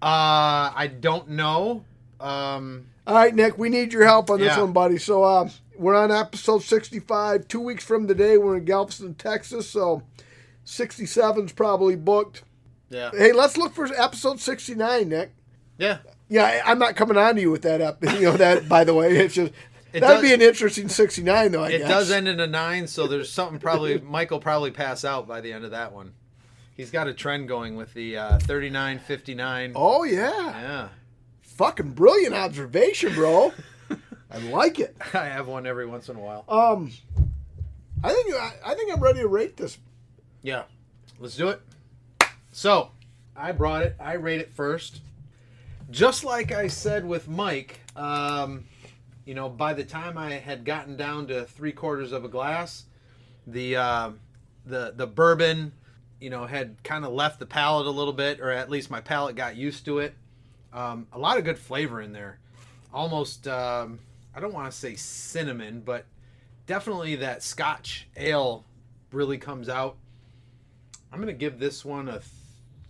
[0.02, 1.84] Uh, I don't know.
[2.20, 4.62] Um, All right, Nick, we need your help on this yeah.
[4.62, 4.98] one, buddy.
[4.98, 7.48] So, uh, we're on episode 65.
[7.48, 9.70] Two weeks from today, we're in Galveston, Texas.
[9.70, 10.04] So,
[10.68, 12.44] 67's probably booked.
[12.90, 13.12] Yeah.
[13.12, 15.34] Hey, let's look for episode 69, Nick.
[15.78, 16.00] Yeah.
[16.30, 18.04] Yeah, I'm not coming on to you with that up.
[18.14, 18.68] You know that.
[18.68, 19.54] by the way, it's just
[19.94, 21.64] it that'd does, be an interesting 69 though.
[21.64, 21.88] I it guess.
[21.88, 25.54] does end in a nine, so there's something probably Michael probably pass out by the
[25.54, 26.14] end of that one.
[26.76, 29.72] He's got a trend going with the uh, 39, 59.
[29.76, 30.30] Oh yeah.
[30.30, 30.90] Yeah.
[31.42, 33.54] Fucking brilliant observation, bro.
[34.32, 34.98] I like it.
[35.14, 36.44] I have one every once in a while.
[36.50, 36.92] Um,
[38.04, 39.78] I think I, I think I'm ready to rate this.
[40.48, 40.64] Yeah,
[41.20, 41.62] let's do it.
[42.52, 42.92] So,
[43.36, 43.96] I brought it.
[44.00, 45.02] I rate it first
[45.90, 48.66] just like I said with Mike, um,
[49.26, 52.86] you know, by the time I had gotten down to three quarters of a glass,
[53.46, 54.12] the uh,
[54.66, 55.72] the the bourbon,
[56.20, 59.02] you know, had kind of left the palate a little bit, or at least my
[59.02, 60.14] palate got used to it.
[60.74, 62.40] Um, a lot of good flavor in there,
[62.94, 63.48] almost.
[63.48, 64.00] Um,
[64.36, 66.06] I don't want to say cinnamon, but
[66.68, 68.66] definitely that Scotch ale
[69.12, 69.96] really comes out.
[71.12, 72.22] I'm gonna give this one a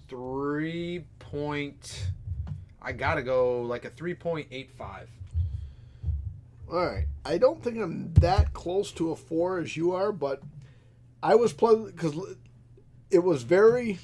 [0.08, 2.10] three point
[2.88, 5.08] I gotta go like a 3.85.
[6.72, 7.06] All right.
[7.26, 10.42] I don't think I'm that close to a four as you are, but
[11.22, 12.18] I was pleasant because
[13.12, 14.00] it was very.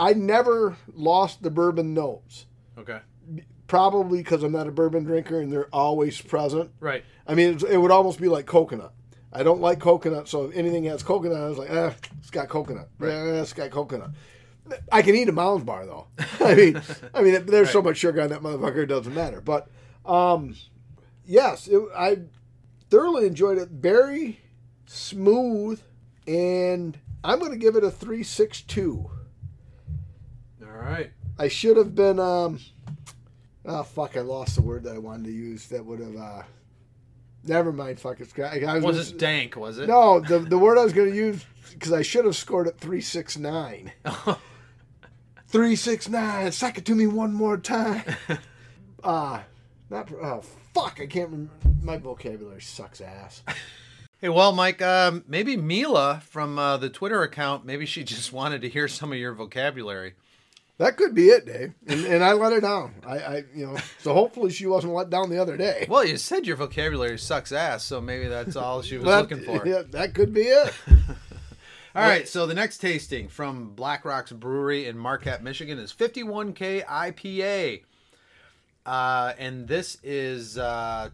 [0.00, 2.46] I never lost the bourbon notes.
[2.76, 2.98] Okay.
[3.68, 6.72] Probably because I'm not a bourbon drinker and they're always present.
[6.80, 7.04] Right.
[7.24, 8.94] I mean, it would almost be like coconut.
[9.32, 12.48] I don't like coconut, so if anything has coconut, I was like, ah, it's got
[12.48, 12.88] coconut.
[12.98, 13.10] Right.
[13.10, 14.10] Yeah, it's got coconut.
[14.92, 16.06] I can eat a Mounds bar though.
[16.40, 16.82] I mean,
[17.14, 19.40] I mean, there's so much sugar on that motherfucker, it doesn't matter.
[19.40, 19.68] But
[20.04, 20.54] um,
[21.24, 22.18] yes, it, I
[22.90, 23.68] thoroughly enjoyed it.
[23.68, 24.40] Very
[24.86, 25.80] smooth,
[26.26, 29.10] and I'm going to give it a three six two.
[30.62, 31.10] All right.
[31.38, 32.18] I should have been.
[32.18, 32.60] Um,
[33.64, 34.16] oh fuck!
[34.16, 35.68] I lost the word that I wanted to use.
[35.68, 36.16] That would have.
[36.16, 36.42] Uh,
[37.48, 37.98] never mind.
[38.00, 38.28] Fuck it.
[38.38, 39.56] I, was Was gonna it dank?
[39.56, 39.88] Was it?
[39.88, 42.78] No, the the word I was going to use because I should have scored at
[42.78, 43.92] three six nine.
[45.50, 46.52] Three six nine.
[46.52, 48.02] Suck it to me one more time.
[49.04, 49.40] Uh
[49.90, 50.10] not.
[50.20, 50.42] Oh
[50.74, 50.98] fuck!
[51.00, 51.30] I can't.
[51.30, 51.52] remember.
[51.82, 53.42] My vocabulary sucks ass.
[54.20, 58.62] Hey, well, Mike, um, maybe Mila from uh, the Twitter account, maybe she just wanted
[58.62, 60.14] to hear some of your vocabulary.
[60.78, 61.74] That could be it, Dave.
[61.88, 62.94] And, and I let her down.
[63.04, 65.86] I, I, you know, so hopefully she wasn't let down the other day.
[65.88, 69.40] Well, you said your vocabulary sucks ass, so maybe that's all she was That- looking
[69.44, 69.66] for.
[69.66, 70.72] Yeah, that could be it.
[71.94, 76.84] All right, so the next tasting from Black Rocks Brewery in Marquette, Michigan is 51K
[76.84, 77.82] IPA.
[78.86, 81.08] Uh, and this is uh,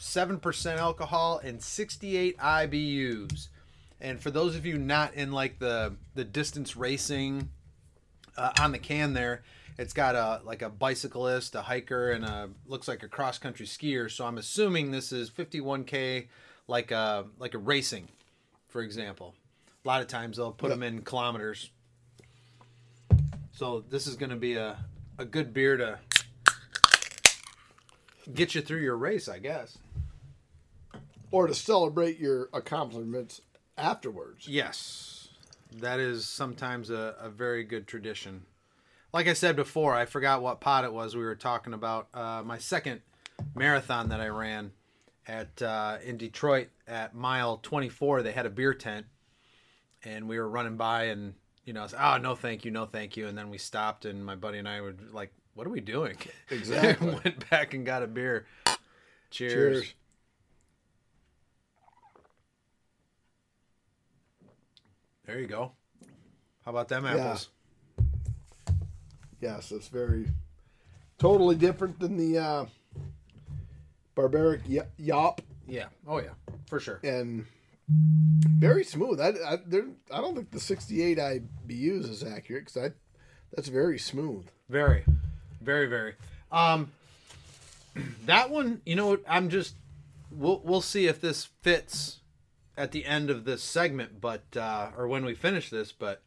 [0.00, 3.48] 7% alcohol and 68 IBUs.
[4.00, 7.50] And for those of you not in like the the distance racing
[8.38, 9.42] uh, on the can there,
[9.76, 13.66] it's got a like a bicyclist, a hiker, and a looks like a cross country
[13.66, 14.10] skier.
[14.10, 16.28] So I'm assuming this is 51k,
[16.66, 18.08] like a like a racing,
[18.68, 19.34] for example.
[19.84, 21.70] A lot of times they'll put them in kilometers.
[23.52, 24.78] So this is going to be a
[25.18, 25.98] a good beer to
[28.32, 29.78] get you through your race, I guess.
[31.30, 33.42] Or to celebrate your accomplishments
[33.76, 34.48] afterwards.
[34.48, 35.17] Yes,
[35.76, 38.42] that is sometimes a, a very good tradition.
[39.12, 42.08] Like I said before, I forgot what pot it was we were talking about.
[42.12, 43.00] Uh, my second
[43.54, 44.72] marathon that I ran
[45.26, 49.06] at uh, in Detroit at mile 24, they had a beer tent,
[50.04, 52.86] and we were running by, and you know, I was, oh no, thank you, no,
[52.86, 55.70] thank you, and then we stopped, and my buddy and I were like, what are
[55.70, 56.16] we doing?
[56.50, 57.18] Exactly.
[57.24, 58.46] Went back and got a beer.
[59.30, 59.82] Cheers.
[59.82, 59.94] Cheers.
[65.28, 65.72] There you go.
[66.64, 67.50] How about them apples?
[69.42, 70.26] Yes, it's very
[71.18, 72.66] totally different than the uh,
[74.14, 75.88] barbaric y- yawp Yeah.
[76.06, 76.30] Oh yeah,
[76.66, 76.98] for sure.
[77.04, 77.44] and
[77.88, 79.20] very smooth.
[79.20, 82.92] I, I, there, I don't think the 68 IBUs is accurate because I
[83.54, 84.46] that's very smooth.
[84.70, 85.04] Very,
[85.60, 86.14] very, very.
[86.50, 86.90] Um,
[88.24, 89.18] that one, you know.
[89.28, 89.74] I'm just.
[90.30, 92.20] We'll we'll see if this fits
[92.78, 96.22] at the end of this segment, but uh, or when we finish this, but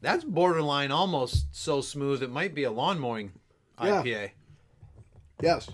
[0.00, 3.32] that's borderline almost so smooth it might be a lawn mowing
[3.80, 4.02] Yeah.
[4.02, 4.30] IPA.
[5.42, 5.68] Yes.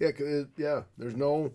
[0.00, 0.82] Yeah, it, yeah.
[0.98, 1.52] There's no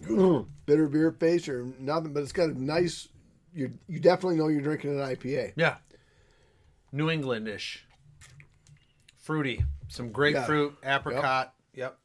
[0.66, 3.08] bitter beer face or nothing, but it's got a nice.
[3.54, 5.52] You you definitely know you're drinking an IPA.
[5.56, 5.76] Yeah.
[6.92, 7.78] New Englandish.
[9.18, 9.64] Fruity.
[9.88, 11.54] Some grapefruit, apricot.
[11.74, 11.98] Yep.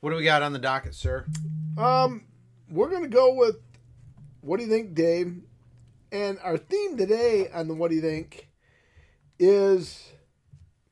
[0.00, 1.26] What do we got on the docket, sir?
[1.76, 2.24] Um,
[2.70, 3.56] we're gonna go with
[4.40, 5.42] what do you think, Dave?
[6.12, 8.48] And our theme today on the what do you think
[9.38, 10.12] is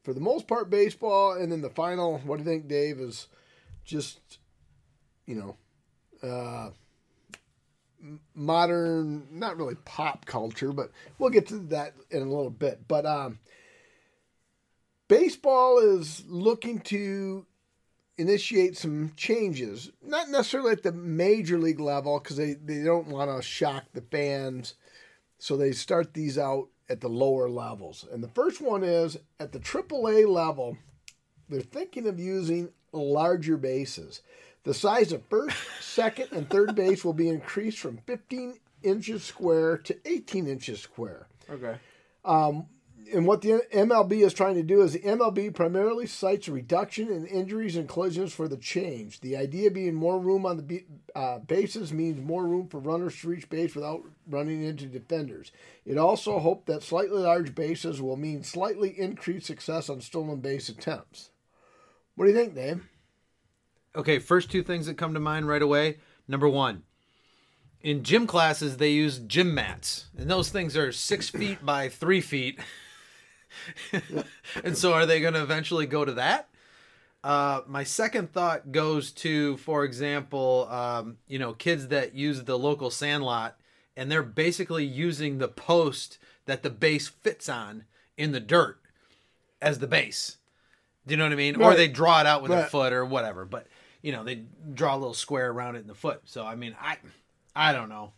[0.02, 3.28] for the most part baseball, and then the final what do you think, Dave, is
[3.84, 4.38] just
[5.26, 5.56] you know,
[6.22, 6.70] uh,
[8.34, 12.86] modern, not really pop culture, but we'll get to that in a little bit.
[12.86, 13.38] But um,
[15.08, 17.46] baseball is looking to
[18.16, 23.34] initiate some changes, not necessarily at the major league level because they, they don't want
[23.34, 24.74] to shock the fans.
[25.38, 28.06] So they start these out at the lower levels.
[28.12, 30.76] And the first one is at the AAA level,
[31.48, 34.22] they're thinking of using larger bases.
[34.62, 39.78] The size of first, second, and third base will be increased from 15 inches square
[39.78, 41.26] to 18 inches square.
[41.50, 41.76] Okay.
[42.24, 42.66] Um,
[43.12, 47.08] And what the MLB is trying to do is the MLB primarily cites a reduction
[47.08, 49.20] in injuries and collisions for the change.
[49.20, 53.28] The idea being more room on the uh, bases means more room for runners to
[53.28, 55.52] reach base without running into defenders.
[55.84, 60.68] It also hoped that slightly large bases will mean slightly increased success on stolen base
[60.68, 61.30] attempts.
[62.14, 62.86] What do you think, Dave?
[63.96, 65.98] Okay, first two things that come to mind right away.
[66.26, 66.84] Number one,
[67.82, 72.20] in gym classes, they use gym mats, and those things are six feet by three
[72.20, 72.58] feet.
[74.64, 76.48] and so, are they going to eventually go to that?
[77.22, 82.58] Uh, my second thought goes to, for example, um, you know, kids that use the
[82.58, 83.56] local sandlot
[83.96, 87.84] and they're basically using the post that the base fits on
[88.16, 88.78] in the dirt
[89.62, 90.36] as the base.
[91.06, 91.60] Do you know what I mean?
[91.60, 93.44] Or they draw it out with a foot or whatever.
[93.44, 93.66] But
[94.02, 94.42] you know, they
[94.74, 96.22] draw a little square around it in the foot.
[96.24, 96.96] So I mean, I,
[97.54, 98.12] I don't know.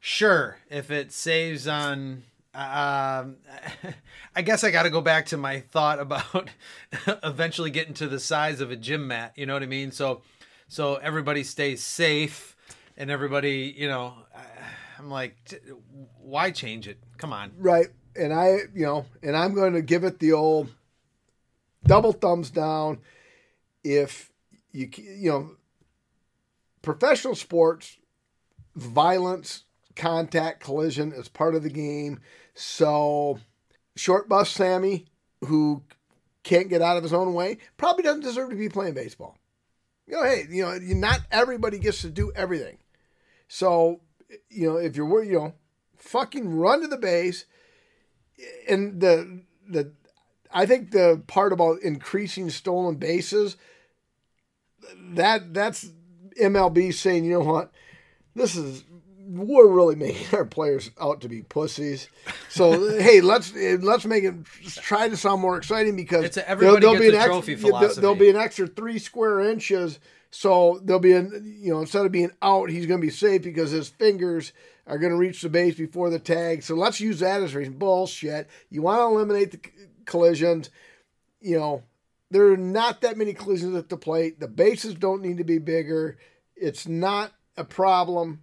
[0.00, 2.24] Sure, if it saves on.
[2.52, 3.36] Um,
[4.36, 6.50] I guess I got to go back to my thought about
[7.22, 9.32] eventually getting to the size of a gym mat.
[9.36, 9.92] You know what I mean?
[9.92, 10.22] So,
[10.68, 12.56] so everybody stays safe,
[12.96, 14.42] and everybody, you know, I,
[14.98, 15.62] I'm like,
[16.20, 16.98] why change it?
[17.16, 17.52] Come on.
[17.58, 17.88] Right.
[18.16, 20.68] And I, you know, and I'm going to give it the old
[21.84, 22.98] double thumbs down.
[23.82, 24.30] If
[24.72, 25.50] you, you know,
[26.82, 27.96] professional sports,
[28.74, 29.64] violence,
[29.96, 32.20] contact, collision is part of the game.
[32.60, 33.38] So,
[33.96, 35.06] short bus Sammy,
[35.46, 35.82] who
[36.42, 39.38] can't get out of his own way, probably doesn't deserve to be playing baseball.
[40.06, 42.76] You know, hey, you know, not everybody gets to do everything.
[43.48, 44.02] So,
[44.50, 45.54] you know, if you're, you know,
[45.96, 47.46] fucking run to the base,
[48.68, 49.92] and the the
[50.52, 53.56] I think the part about increasing stolen bases
[55.12, 55.88] that that's
[56.38, 57.72] MLB saying, you know what,
[58.34, 58.84] this is
[59.30, 62.08] we're really making our players out to be pussies.
[62.48, 64.34] So hey, let's let's make it
[64.76, 67.70] try to sound more exciting because It's a there'll gets be a an trophy extra,
[67.70, 69.98] there'll- There'll be an extra three square inches.
[70.32, 73.42] So there'll be an you know instead of being out, he's going to be safe
[73.42, 74.52] because his fingers
[74.86, 76.62] are going to reach the base before the tag.
[76.62, 77.74] So let's use that as reason.
[77.74, 78.48] Bullshit.
[78.70, 79.60] You want to eliminate the
[80.04, 80.70] collisions.
[81.40, 81.82] You know,
[82.30, 84.40] there are not that many collisions at the plate.
[84.40, 86.18] The bases don't need to be bigger.
[86.56, 88.40] It's not a problem.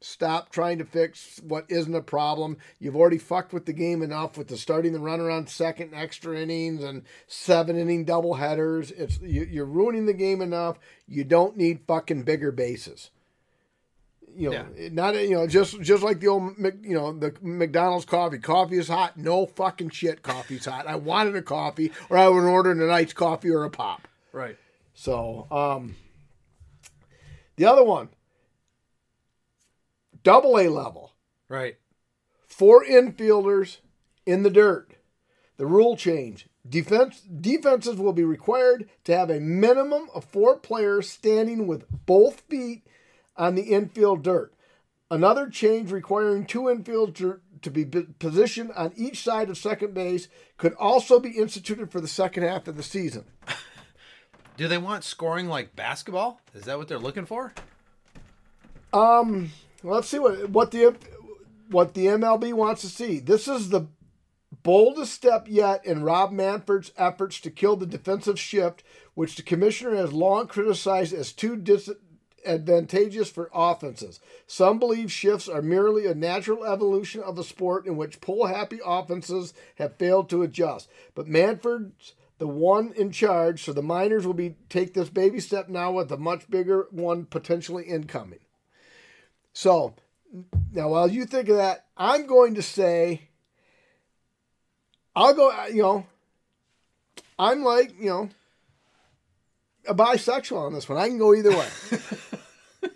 [0.00, 2.58] Stop trying to fix what isn't a problem.
[2.78, 6.38] You've already fucked with the game enough with the starting the runner on second extra
[6.38, 8.90] innings and seven inning double headers.
[8.90, 10.78] It's you, you're ruining the game enough.
[11.08, 13.10] You don't need fucking bigger bases.
[14.36, 18.38] You know, not you know just just like the old you know the McDonald's coffee.
[18.38, 19.16] Coffee is hot.
[19.16, 20.22] No fucking shit.
[20.22, 20.86] Coffee's hot.
[20.86, 24.06] I wanted a coffee, or I would order an iced coffee or a pop.
[24.32, 24.58] Right.
[24.92, 25.96] So, um,
[27.56, 28.10] the other one,
[30.26, 31.12] double A level,
[31.48, 31.76] Right.
[32.48, 33.78] four infielders
[34.26, 34.96] in the dirt.
[35.56, 36.48] The rule change.
[36.68, 42.40] Defense defenses will be required to have a minimum of four players standing with both
[42.40, 42.84] feet
[43.36, 44.52] on the infield dirt.
[45.08, 50.74] Another change requiring two infielders to be positioned on each side of second base could
[50.74, 53.24] also be instituted for the second half of the season.
[54.56, 56.40] Do they want scoring like basketball?
[56.52, 57.52] Is that what they're looking for?
[58.92, 59.52] Um,
[59.86, 60.96] let's see what what the
[61.70, 63.18] what the MLB wants to see.
[63.18, 63.88] This is the
[64.62, 68.82] boldest step yet in Rob Manfred's efforts to kill the defensive shift,
[69.14, 74.20] which the commissioner has long criticized as too disadvantageous for offenses.
[74.46, 79.54] Some believe shifts are merely a natural evolution of a sport in which pull-happy offenses
[79.76, 80.88] have failed to adjust.
[81.14, 85.68] But Manfred's the one in charge, so the miners will be take this baby step
[85.68, 88.40] now with a much bigger one potentially incoming.
[89.56, 89.94] So
[90.70, 93.22] now, while you think of that, I'm going to say,
[95.14, 95.50] I'll go.
[95.50, 96.06] Uh, you know,
[97.38, 98.28] I'm like you know,
[99.88, 100.98] a bisexual on this one.
[100.98, 101.68] I can go either way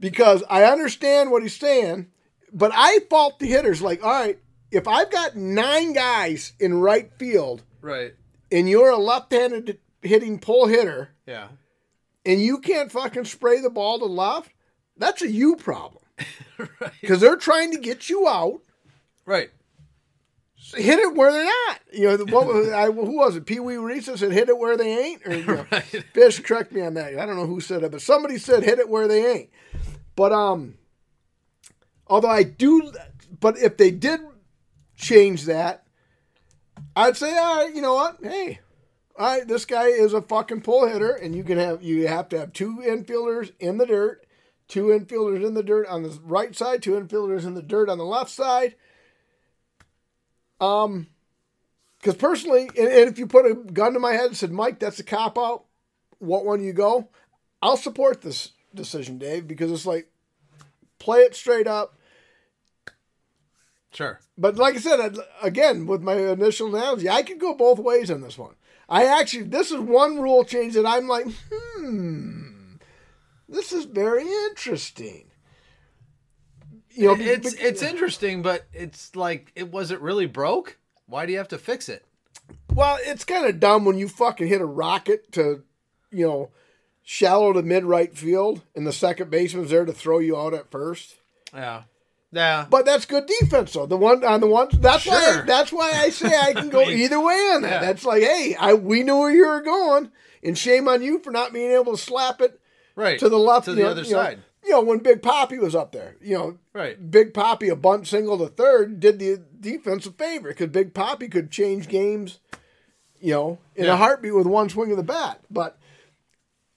[0.00, 2.08] because I understand what he's saying,
[2.52, 3.80] but I fault the hitters.
[3.80, 4.38] Like, all right,
[4.70, 8.12] if I've got nine guys in right field Right.
[8.52, 11.48] and you're a left-handed hitting pull hitter Yeah.
[12.26, 14.50] and you can't fucking spray the ball to left,
[15.00, 16.02] that's a you problem.
[16.58, 16.92] right.
[17.00, 18.60] Because they're trying to get you out.
[19.24, 19.50] Right.
[20.74, 21.80] Hit it where they're not.
[21.92, 23.46] You know, what, I, who was it?
[23.46, 25.26] Pee Wee Reese said, hit it where they ain't?
[25.26, 25.82] Or, you know, Right.
[26.12, 27.18] Fish, correct me on that.
[27.18, 29.50] I don't know who said it, but somebody said, hit it where they ain't.
[30.14, 30.74] But, um,
[32.06, 32.92] although I do,
[33.40, 34.20] but if they did
[34.96, 35.86] change that,
[36.94, 38.18] I'd say, all right, you know what?
[38.22, 38.60] Hey,
[39.18, 42.28] all right, this guy is a fucking pull hitter, and you can have you have
[42.30, 44.24] to have two infielders in the dirt,
[44.70, 47.98] two infielders in the dirt on the right side, two infielders in the dirt on
[47.98, 48.76] the left side.
[50.60, 51.08] Um,
[51.98, 54.78] because personally, and, and if you put a gun to my head and said, Mike,
[54.78, 55.64] that's a cop out,
[56.18, 57.08] what one you go?
[57.60, 60.08] I'll support this decision, Dave, because it's like
[60.98, 61.98] play it straight up.
[63.92, 64.20] Sure.
[64.38, 68.10] But like I said, I'd- again, with my initial analogy, I could go both ways
[68.10, 68.54] on this one.
[68.88, 72.49] I actually, this is one rule change that I'm like, hmm,
[73.50, 75.26] this is very interesting.
[76.92, 80.78] You know, It's it's interesting, but it's like it wasn't really broke?
[81.06, 82.04] Why do you have to fix it?
[82.72, 85.62] Well, it's kind of dumb when you fucking hit a rocket to,
[86.10, 86.50] you know,
[87.02, 90.70] shallow to mid right field, and the second baseman's there to throw you out at
[90.70, 91.16] first.
[91.54, 91.82] Yeah.
[92.32, 92.66] Yeah.
[92.70, 93.86] But that's good defense, though.
[93.86, 94.68] The one on the one.
[94.72, 95.20] That's why.
[95.32, 95.46] Sure.
[95.46, 97.70] That's why I say I can go I mean, either way on that.
[97.70, 97.80] yeah.
[97.80, 100.10] That's like, hey, I we knew where you were going,
[100.42, 102.59] and shame on you for not being able to slap it
[102.96, 103.18] right.
[103.18, 104.42] to the left To the know, other you know, side.
[104.64, 107.10] You know, when Big Poppy was up there, you know, Right.
[107.10, 111.28] Big Poppy a bunt single to third did the defense a favor because Big Poppy
[111.28, 112.40] could change games,
[113.20, 113.94] you know, in Yeah.
[113.94, 115.40] a heartbeat with one swing of the bat.
[115.50, 115.78] But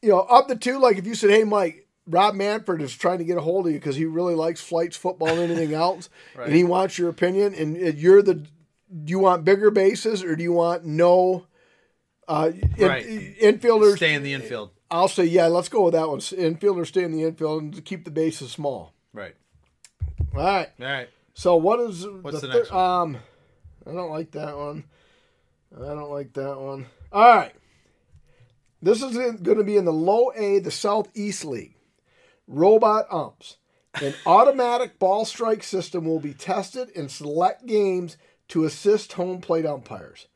[0.02, 3.20] you know, of the two, like if you said, "Hey, Mike." Rob Manfred is trying
[3.20, 6.10] to get a hold of you because he really likes flights, football, and anything else,
[6.36, 6.48] Right.
[6.48, 7.54] and he wants your opinion.
[7.56, 8.50] And uh, you're the, do
[9.06, 11.46] you want bigger bases or do you want no
[12.28, 13.06] uh, in, Right.
[13.42, 13.96] infielders?
[13.96, 14.72] Stay in the infield.
[14.94, 16.20] I'll say, yeah, let's go with that one.
[16.20, 18.94] Infielders stay in the infield and keep the bases small.
[19.12, 19.34] Right.
[20.36, 20.70] All right.
[20.80, 21.10] All right.
[21.34, 23.16] So what is What's the thir- next one?
[23.16, 23.18] Um,
[23.88, 24.84] I don't like that one.
[25.76, 26.86] I don't like that one.
[27.12, 27.54] All right.
[28.84, 31.74] This is going to be in the low A, the Southeast League.
[32.48, 33.58] Robot umps.
[34.00, 38.16] An automatic ball strike system will be tested in select games
[38.50, 40.28] to assist home plate umpires.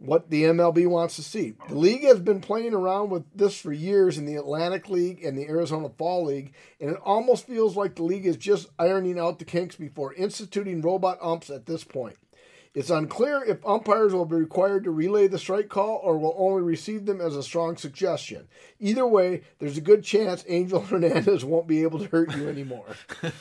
[0.00, 1.54] What the MLB wants to see.
[1.68, 5.36] The league has been playing around with this for years in the Atlantic League and
[5.36, 9.40] the Arizona Fall League, and it almost feels like the league is just ironing out
[9.40, 12.16] the kinks before instituting robot umps at this point.
[12.74, 16.62] It's unclear if umpires will be required to relay the strike call or will only
[16.62, 18.46] receive them as a strong suggestion.
[18.78, 22.86] Either way, there's a good chance Angel Hernandez won't be able to hurt you anymore.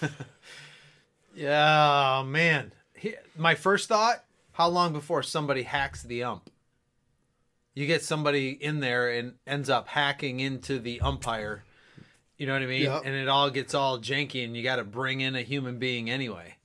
[1.38, 2.72] Yeah, man.
[2.96, 4.24] He, my first thought:
[4.58, 6.50] How long before somebody hacks the ump?
[7.76, 11.64] You get somebody in there and ends up hacking into the umpire.
[12.40, 12.82] You know what I mean?
[12.82, 13.04] Yep.
[13.06, 16.10] And it all gets all janky, and you got to bring in a human being
[16.10, 16.56] anyway.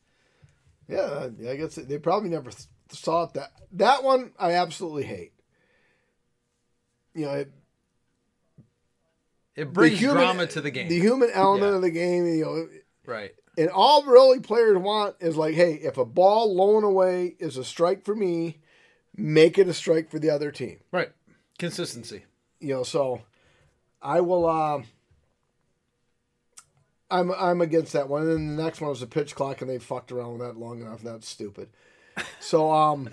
[0.89, 2.51] yeah, I guess they probably never
[2.91, 5.33] saw it that that one I absolutely hate.
[7.15, 7.53] You know, it,
[9.55, 10.89] It brings human- drama to the game.
[10.89, 11.77] The human element Yeah.
[11.77, 12.69] of the game, you know,
[13.05, 13.35] right.
[13.59, 17.57] And all really players want is like, hey, if a ball low and away is
[17.57, 18.59] a strike for me,
[19.17, 20.79] make it a strike for the other team.
[20.91, 21.11] Right.
[21.59, 22.25] Consistency.
[22.61, 23.23] You know, so
[24.01, 24.47] I will.
[24.49, 24.83] Uh,
[27.11, 28.23] I'm I'm against that one.
[28.23, 30.57] And then the next one was a pitch clock, and they fucked around with that
[30.57, 31.03] long enough.
[31.03, 31.69] That's stupid.
[32.41, 33.11] So um,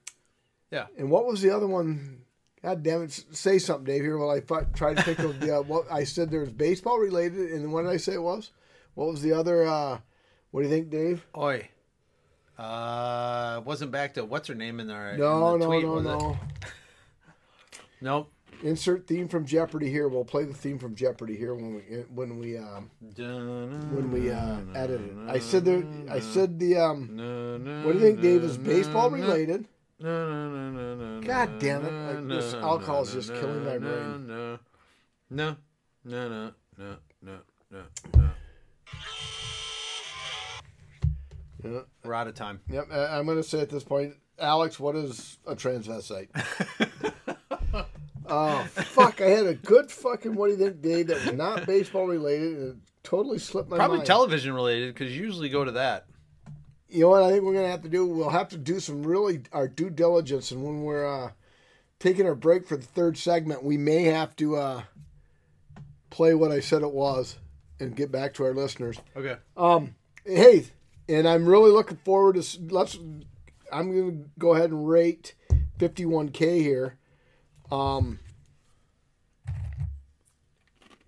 [0.70, 0.86] Yeah.
[0.98, 2.22] and what was the other one?
[2.62, 3.12] God damn it!
[3.32, 4.02] Say something, Dave.
[4.02, 6.30] Here while I fi- try to think of the uh, what I said.
[6.30, 8.52] There was baseball related, and what did I say it was?
[8.94, 9.66] What was the other?
[9.66, 9.98] Uh,
[10.50, 11.26] what do you think, Dave?
[11.36, 11.68] Oi.
[12.58, 15.16] Uh, wasn't back to what's her name in there?
[15.18, 16.38] No, in the no, tweet, no, no.
[18.00, 18.30] Nope.
[18.62, 20.08] Insert theme from Jeopardy here.
[20.08, 21.80] We'll play the theme from Jeopardy here when we
[22.14, 25.12] when we um, when we uh, edit it.
[25.28, 25.84] I said there.
[26.08, 27.08] I said the um.
[27.84, 28.44] What do you think, Dave?
[28.44, 29.66] Is baseball related?
[30.00, 31.92] God God damn it.
[31.92, 34.26] I- this alcohol is just killing my brain.
[34.28, 34.58] No,
[35.30, 35.56] no,
[36.04, 37.38] no, no, no, no,
[37.72, 37.82] no,
[41.64, 41.80] Yeah.
[42.04, 42.60] We're out of time.
[42.70, 42.88] Yep.
[42.92, 46.28] I'm going to say at this point, Alex, what is a transvestite?
[48.26, 49.20] oh fuck!
[49.20, 51.06] I had a good fucking what do you think, Dave?
[51.08, 52.56] That was not baseball related.
[52.58, 54.06] and It totally slipped my Probably mind.
[54.06, 56.06] television related because you usually go to that.
[56.88, 58.06] you know what I think we're gonna have to do?
[58.06, 61.30] We'll have to do some really our due diligence, and when we're uh,
[62.00, 64.82] taking our break for the third segment, we may have to uh,
[66.10, 67.38] play what I said it was
[67.80, 68.98] and get back to our listeners.
[69.16, 69.36] Okay.
[69.56, 69.94] Um,
[70.24, 70.66] hey,
[71.08, 72.98] and I'm really looking forward to let's.
[73.72, 75.34] I'm gonna go ahead and rate
[75.78, 76.98] 51k here.
[77.70, 78.20] Um,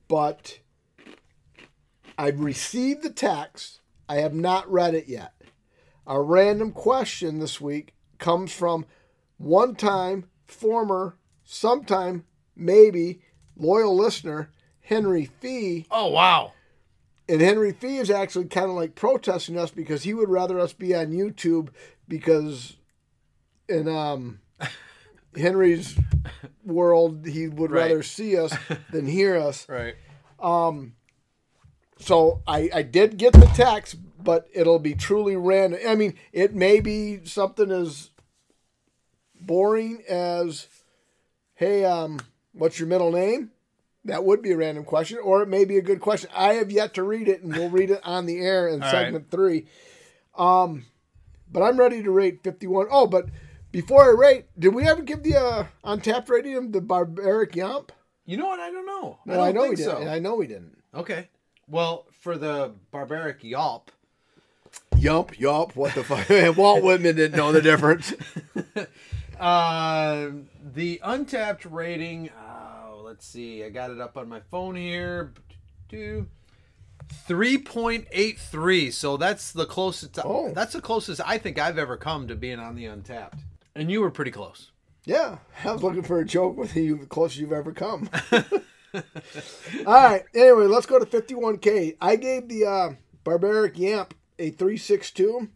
[0.08, 0.58] but
[2.18, 3.80] I've received the text.
[4.08, 5.34] I have not read it yet.
[6.06, 8.86] A random question this week comes from
[9.36, 12.24] one time, former, sometime,
[12.54, 13.20] maybe
[13.56, 15.86] loyal listener Henry Fee.
[15.90, 16.52] Oh wow.
[17.28, 20.72] And Henry Fee is actually kind of like protesting us because he would rather us
[20.72, 21.70] be on YouTube
[22.06, 22.76] because
[23.68, 24.40] in um
[25.36, 25.98] Henry's
[26.64, 27.82] world he would Right.
[27.88, 28.54] rather see us
[28.92, 29.68] than hear us.
[29.68, 29.94] Right.
[31.98, 35.80] So I, I did get the text, but it'll be truly random.
[35.88, 38.10] I mean, it may be something as
[39.40, 40.68] boring as,
[41.54, 42.20] "Hey, um,
[42.52, 43.50] what's your middle name?"
[44.06, 46.30] That would be a random question, or it may be a good question.
[46.34, 48.90] I have yet to read it, and we'll read it on the air in All
[48.90, 49.66] segment three.
[50.36, 50.86] Um,
[51.50, 52.86] but I'm ready to rate 51.
[52.90, 53.26] Oh, but
[53.72, 57.92] before I rate, did we ever give the uh, Untappd rating the barbaric yump?
[58.24, 58.60] You know what?
[58.60, 59.18] I don't know.
[59.24, 59.98] No, I don't know think we so.
[59.98, 60.08] didn't.
[60.08, 60.76] I know we didn't.
[60.94, 61.28] Okay.
[61.68, 63.90] Well, for the barbaric yelp,
[64.98, 65.76] Yump, yump.
[65.76, 66.28] What the fuck?
[66.56, 68.14] Walt Whitman didn't know the difference.
[69.38, 70.30] Uh,
[70.74, 72.30] the Untappd rating.
[73.06, 73.62] Let's see.
[73.62, 75.32] I got it up on my phone here.
[75.88, 76.26] Two.
[77.28, 80.52] 3.83 so that's the closest to, Oh.
[80.52, 83.38] that's the closest i think i've ever come to being on the Untappd
[83.76, 84.72] and you were pretty close
[85.04, 88.10] Yeah, I was looking for a joke with you, the closest you've ever come.
[88.92, 89.02] All
[89.86, 90.24] right.
[90.34, 91.96] Anyway, let's go to 51K.
[92.00, 92.88] I gave the uh,
[93.22, 95.48] Barbaric Yawp a 362.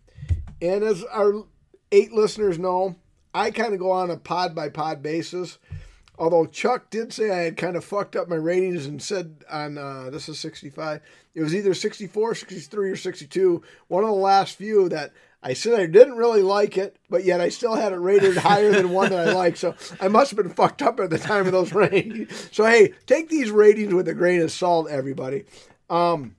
[0.62, 1.32] And as our
[1.90, 2.94] eight listeners know,
[3.34, 5.59] I kind of go on a pod by pod basis.
[6.20, 9.78] Although Chuck did say I had kind of fucked up my ratings and said on
[9.78, 11.00] uh, this is 65,
[11.34, 13.62] it was either 64, 63, or 62.
[13.88, 15.12] One of the last few that
[15.42, 18.70] I said I didn't really like it, but yet I still had it rated higher
[18.70, 19.56] than one that I like.
[19.56, 22.50] So I must have been fucked up at the time of those ratings.
[22.52, 25.46] So hey, take these ratings with a grain of salt, everybody.
[25.88, 26.36] Um,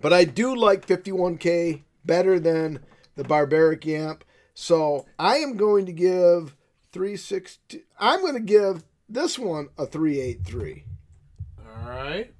[0.00, 2.78] but I do like 51K better than
[3.16, 4.24] the Barbaric Yawp.
[4.54, 6.56] So I am going to give
[6.92, 7.84] 360.
[7.98, 10.84] I'm going to give this one a 383.
[11.58, 12.32] All right.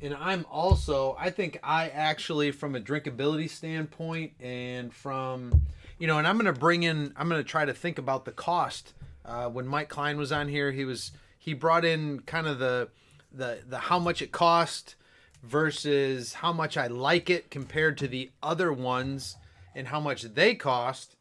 [0.00, 5.62] And I'm also, I think I actually, from a drinkability standpoint, and from,
[5.98, 8.24] you know, and I'm going to bring in, I'm going to try to think about
[8.24, 8.94] the cost.
[9.24, 12.88] Uh, when Mike Klein was on here, he was, he brought in kind of the,
[13.30, 14.96] the, the how much it cost
[15.42, 19.36] versus how much I like it compared to the other ones
[19.74, 21.16] and how much they cost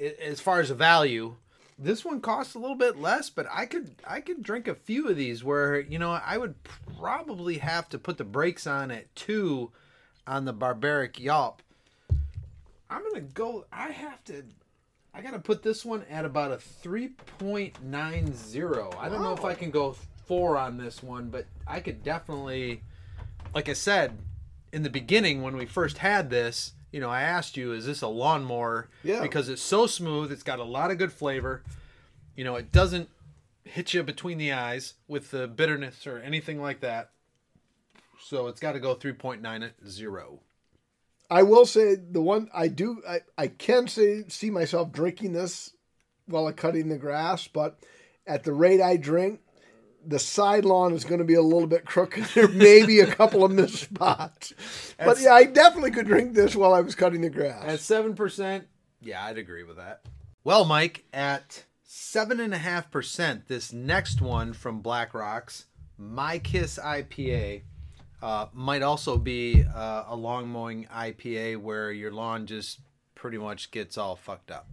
[0.00, 1.36] as far as a value
[1.78, 5.08] this one costs a little bit less but i could i could drink a few
[5.08, 6.54] of these where you know i would
[6.98, 9.70] probably have to put the brakes on at two
[10.26, 11.62] on the barbaric yelp
[12.88, 14.42] i'm gonna go i have to
[15.12, 19.70] i gotta put this one at about a 3.90 i don't know if i can
[19.70, 19.96] go
[20.26, 22.80] four on this one but i could definitely
[23.54, 24.16] like i said
[24.72, 28.02] in the beginning when we first had this you know i asked you is this
[28.02, 28.88] a lawnmower?
[29.02, 29.20] Yeah.
[29.20, 31.64] because it's so smooth it's got a lot of good flavor.
[32.36, 33.08] You know it doesn't
[33.64, 37.10] hit you between the eyes with the bitterness or anything like that.
[38.20, 40.38] So it's got to go 3.90
[41.30, 45.72] I will say the one I do I, I can say see myself drinking this
[46.26, 47.80] while I'm cutting the grass, but
[48.24, 49.40] at the rate I drink,
[50.06, 52.24] the side lawn is going to be a little bit crooked.
[52.34, 54.52] There may be a couple of missed spots,
[54.98, 57.64] but yeah, I definitely could drink this while I was cutting the grass.
[57.64, 58.66] At seven percent,
[59.00, 60.02] yeah, I'd agree with that.
[60.42, 65.64] Well, Mike, at seven and a half percent, this next one from Blackrocks,
[65.96, 67.62] My Kiss IPA,
[68.22, 72.80] uh, might also be uh, a long mowing IPA where your lawn just
[73.14, 74.68] pretty much gets all fucked up.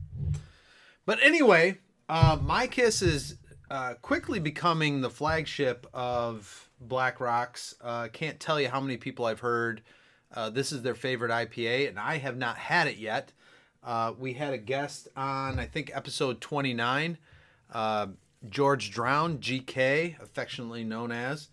[1.06, 1.78] But anyway,
[2.10, 3.38] uh, Mykiss is
[3.72, 7.74] uh, quickly becoming the flagship of Blackrocks.
[7.82, 9.82] Uh, can't tell you how many people I've heard.
[10.34, 13.32] Uh, this is their favorite IPA, and I have not had it yet.
[13.82, 17.17] Uh, we had a guest on, I think, episode 29,
[17.72, 18.07] uh,
[18.49, 21.47] George Drown, GK, affectionately known as.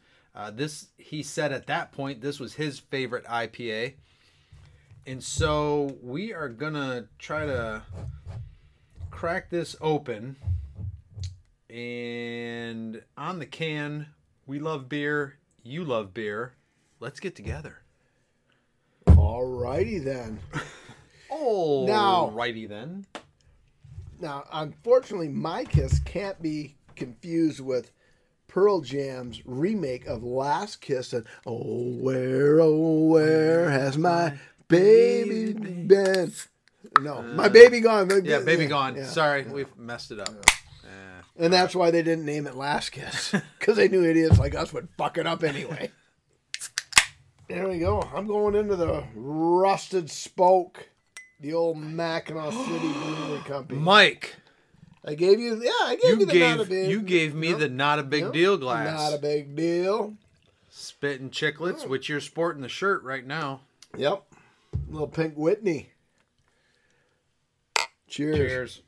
[0.53, 3.95] This, he said at that point, this was his favorite IPA.
[5.07, 7.83] And so we are to try to
[9.11, 10.37] crack this open.
[11.71, 14.07] And on the can,
[14.47, 16.55] we love beer, you love beer.
[17.01, 17.83] Let's get together.
[19.07, 20.41] Alrighty then.
[21.31, 23.05] Oh, Now- righty then.
[24.19, 27.93] Now, unfortunately, Mykiss can't be confused with
[28.49, 34.39] Pearl Jam's remake of Last Kiss and Oh, where, oh, where has my
[34.69, 36.33] baby been?
[37.03, 38.11] No, my baby gone.
[38.11, 38.97] Uh, Yeah, baby gone.
[38.97, 39.05] yeah.
[39.05, 40.31] Sorry, we've messed it up.
[41.39, 44.73] And that's why they didn't name it Last Kiss because they knew idiots like us
[44.73, 45.91] would fuck it up anyway.
[47.49, 48.03] There we go.
[48.15, 50.89] I'm going into the Rusted Spoke,
[51.41, 53.81] the old Mackinaw City Brewery Company.
[53.81, 54.37] Mike,
[55.05, 57.51] I gave you, yeah, I gave you, you the not a big, you gave me
[57.51, 57.59] Yep.
[57.61, 58.33] the not a big Yep.
[58.33, 58.99] deal glass.
[58.99, 60.15] Not a big deal.
[60.69, 61.89] Spitting chiclets, mm.
[61.89, 63.61] which you're sporting the shirt right now.
[63.97, 64.25] Yep.
[64.91, 65.91] Little pink Whitney.
[68.09, 68.37] Cheers.
[68.37, 68.83] Cheers.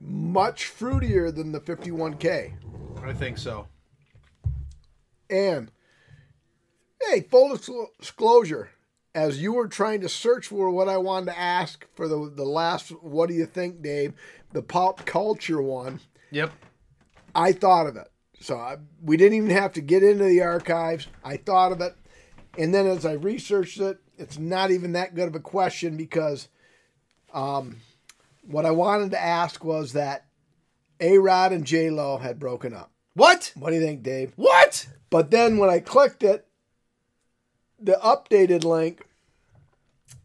[0.00, 2.54] Much fruitier than the 51K.
[3.02, 3.66] I think so.
[5.30, 5.70] And
[7.02, 7.56] hey, full
[8.00, 8.70] disclosure,
[9.14, 12.44] as you were trying to search for what I wanted to ask for the the
[12.44, 14.14] last what do you think, Dave,
[14.52, 16.52] the pop culture one, Yep.
[17.34, 18.08] I thought of it.
[18.40, 21.08] So I, we didn't even have to get into the archives.
[21.24, 21.94] I thought of it.
[22.56, 26.48] And then as I researched it, it's not even that good of a question because
[27.32, 27.76] um,
[28.48, 30.24] what I wanted to ask was that
[31.00, 32.90] A Rod and J Lo had broken up.
[33.14, 33.52] What?
[33.54, 34.32] What do you think, Dave?
[34.36, 34.86] What?
[35.10, 36.46] But then when I clicked it,
[37.80, 39.06] the updated link,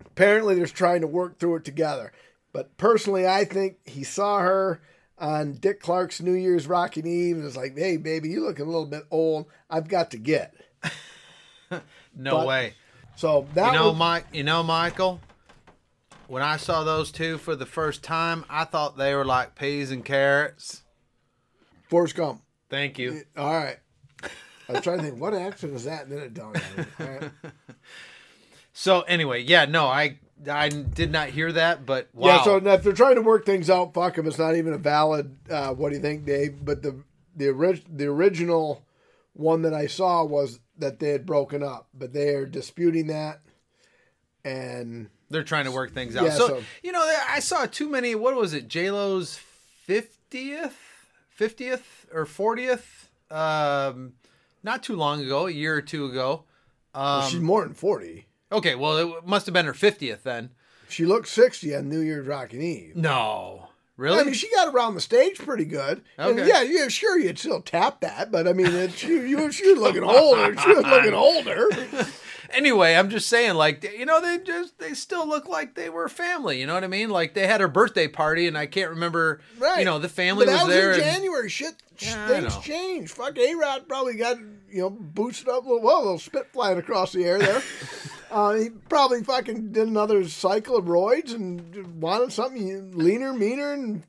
[0.05, 2.11] apparently they're trying to work through it together.
[2.51, 4.81] But personally, I think he saw her
[5.17, 8.63] on Dick Clark's New Year's Rocking Eve and was like, "Hey, baby, you look a
[8.63, 9.45] little bit old.
[9.69, 10.53] I've got to get."
[12.15, 12.73] No But- way.
[13.15, 14.25] So that You know, was, Mike.
[14.33, 15.19] You know, Michael.
[16.27, 19.91] When I saw those two for the first time, I thought they were like peas
[19.91, 20.83] and carrots.
[21.89, 22.41] Forrest Gump.
[22.69, 23.23] Thank you.
[23.37, 23.77] All right.
[24.69, 26.85] I was trying to think what accent was that, and then it dawned on me.
[26.99, 27.31] Right.
[28.73, 30.17] So anyway, yeah, no, I
[30.49, 32.27] I did not hear that, but wow.
[32.37, 34.25] Yeah, so now if they're trying to work things out, fuck them.
[34.25, 35.37] It's not even a valid.
[35.47, 36.65] Uh, what do you think, Dave?
[36.65, 37.03] But the
[37.35, 38.83] the orig- the original
[39.33, 43.41] one that I saw was that they had broken up, but they are disputing that.
[44.43, 46.23] And They're trying to work things out.
[46.23, 48.15] Yeah, so, so- you know, I saw too many.
[48.15, 48.67] What was it?
[48.69, 50.77] J Lo's fiftieth,
[51.29, 53.09] fiftieth or fortieth?
[53.29, 54.13] Um,
[54.63, 56.43] not too long ago, a year or two ago.
[56.95, 58.27] Um, she's more than forty.
[58.51, 60.51] okay, well, it must have been her fiftieth then.
[60.89, 62.95] She looked sixty on New Year's Rocking Eve.
[62.95, 64.19] No, really?
[64.19, 66.03] I mean, she got around the stage pretty good.
[66.17, 66.47] And Okay.
[66.47, 69.79] yeah, yeah, sure, you'd still tap that, but I mean, it, she, you, she was
[69.81, 70.55] looking older.
[70.61, 71.67] She was looking older.
[72.53, 76.07] anyway, I'm just saying, like, you know, they just they still look like they were
[76.07, 76.59] family.
[76.59, 77.09] You know what I mean?
[77.09, 79.41] Like they had her birthday party, and I can't remember.
[79.59, 79.79] Right.
[79.79, 80.91] You know, the family But that was there.
[80.93, 81.49] in and- January.
[81.49, 83.09] Shit, Yeah, things change.
[83.11, 84.37] Fuck, A Rod probably got
[84.69, 85.81] you know boosted up a little.
[85.81, 87.61] Well, a little spit flying across the air there.
[88.31, 94.03] uh, he probably fucking did another cycle of roids and wanted something leaner, meaner, and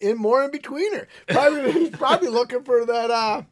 [0.00, 1.08] in more in between her.
[1.28, 3.42] Probably probably looking for that uh,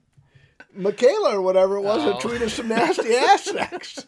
[0.76, 2.06] Michaela or whatever it was Oh.
[2.12, 4.06] that tweeted some nasty ass sex.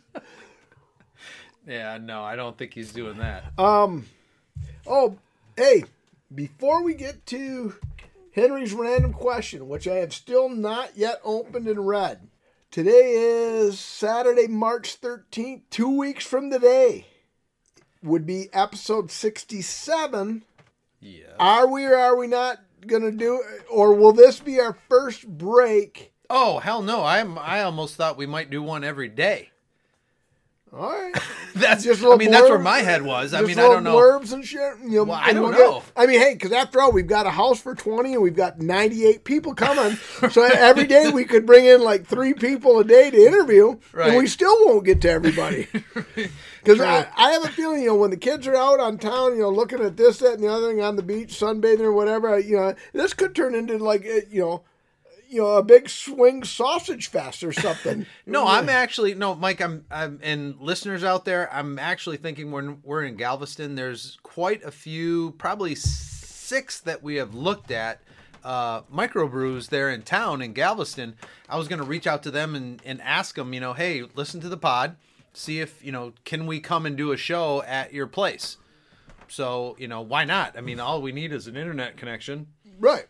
[1.66, 3.44] yeah, no, I don't think he's doing that.
[3.58, 4.06] Um,
[4.86, 5.16] oh,
[5.56, 5.84] hey,
[6.34, 7.74] before we get to
[8.32, 12.28] Henry's random question, which I have still not yet opened and read,
[12.70, 17.06] today is Saturday, March 13th, two weeks from today,
[18.02, 20.44] would be episode 67.
[21.00, 21.24] yeah.
[21.40, 25.26] Are we or are we not going to do or will this be our first
[25.26, 26.12] break?
[26.28, 27.04] Oh hell no!
[27.04, 29.50] I'm I almost thought we might do one every day.
[30.72, 31.14] All right.
[31.54, 33.32] That's Just I mean that's where my head was.
[33.32, 33.96] I mean I don't know.
[33.96, 34.74] Blurbs and shit.
[34.82, 35.82] You know, Well, I don't we'll know.
[35.96, 38.60] I mean, hey, because after all, we've got a house for twenty, and we've got
[38.60, 39.96] ninety-eight people coming.
[40.30, 44.08] so every day we could bring in like three people a day to interview, Right.
[44.08, 45.66] and we still won't get to everybody.
[46.62, 49.34] Because I, I have a feeling, you know, when the kids are out on town,
[49.36, 51.92] you know, looking at this, that, and the other thing on the beach, sunbathing or
[51.92, 54.62] whatever, you know, this could turn into like, you know,
[55.28, 58.06] you know, a big swing sausage fest or something.
[58.28, 59.60] No, I'm actually no, Mike.
[59.60, 61.52] I'm, I'm and listeners out there.
[61.52, 67.16] I'm actually thinking when we're in Galveston, there's quite a few, probably six that we
[67.16, 68.00] have looked at.
[68.44, 71.14] Uh, microbrews there in town in Galveston.
[71.48, 74.02] I was going to reach out to them and, and ask them, you know, hey,
[74.14, 74.96] listen to the pod,
[75.32, 78.56] see if you know, can we come and do a show at your place?
[79.28, 80.56] So you know, why not?
[80.56, 82.48] I mean, all we need is an internet connection.
[82.78, 83.06] right.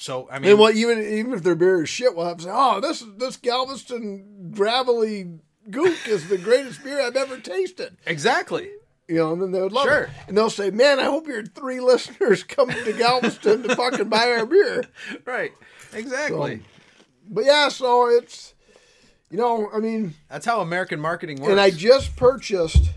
[0.00, 2.44] So I mean, And well, even even if their beer is shit, we'll have to
[2.44, 5.40] say, "Oh, this this Galveston gravelly
[5.70, 8.70] gook is the greatest beer I've ever tasted." exactly.
[9.08, 10.02] You know, and then they would love Sure.
[10.04, 10.10] it.
[10.28, 14.30] And they'll say, "Man, I hope your three listeners come to Galveston to fucking buy
[14.32, 14.84] our beer."
[15.24, 15.52] Right.
[15.94, 16.62] Exactly.
[17.28, 18.54] But yeah, so it's
[19.30, 21.50] you know, I mean, That's how American marketing works.
[21.50, 22.90] and I just purchased.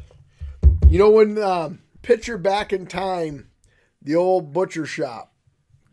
[0.89, 3.49] You know, when um, picture back in time,
[4.01, 5.33] the old butcher shop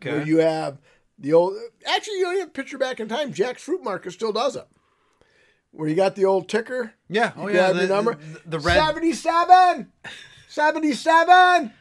[0.01, 0.77] where you have
[1.19, 1.57] the old.
[1.85, 3.33] Actually, you even have picture back in time.
[3.33, 4.67] Jack's Fruit Market still does it.
[5.71, 6.93] Where you got the old ticker.
[7.09, 7.33] Yeah.
[7.35, 7.71] Oh You yeah.
[7.71, 8.15] The, the number.
[8.15, 9.91] The, the red 77!
[10.47, 11.73] 77!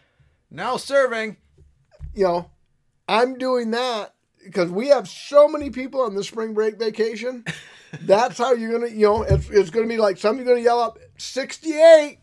[0.51, 1.37] now serving.
[2.15, 2.51] You know,
[3.07, 4.15] I'm doing that
[4.45, 7.45] because we have so many people on the spring break vacation.
[8.03, 10.59] That's how you're going to, you know, it's, it's going to be like somebody's going
[10.59, 12.19] to yell up 68.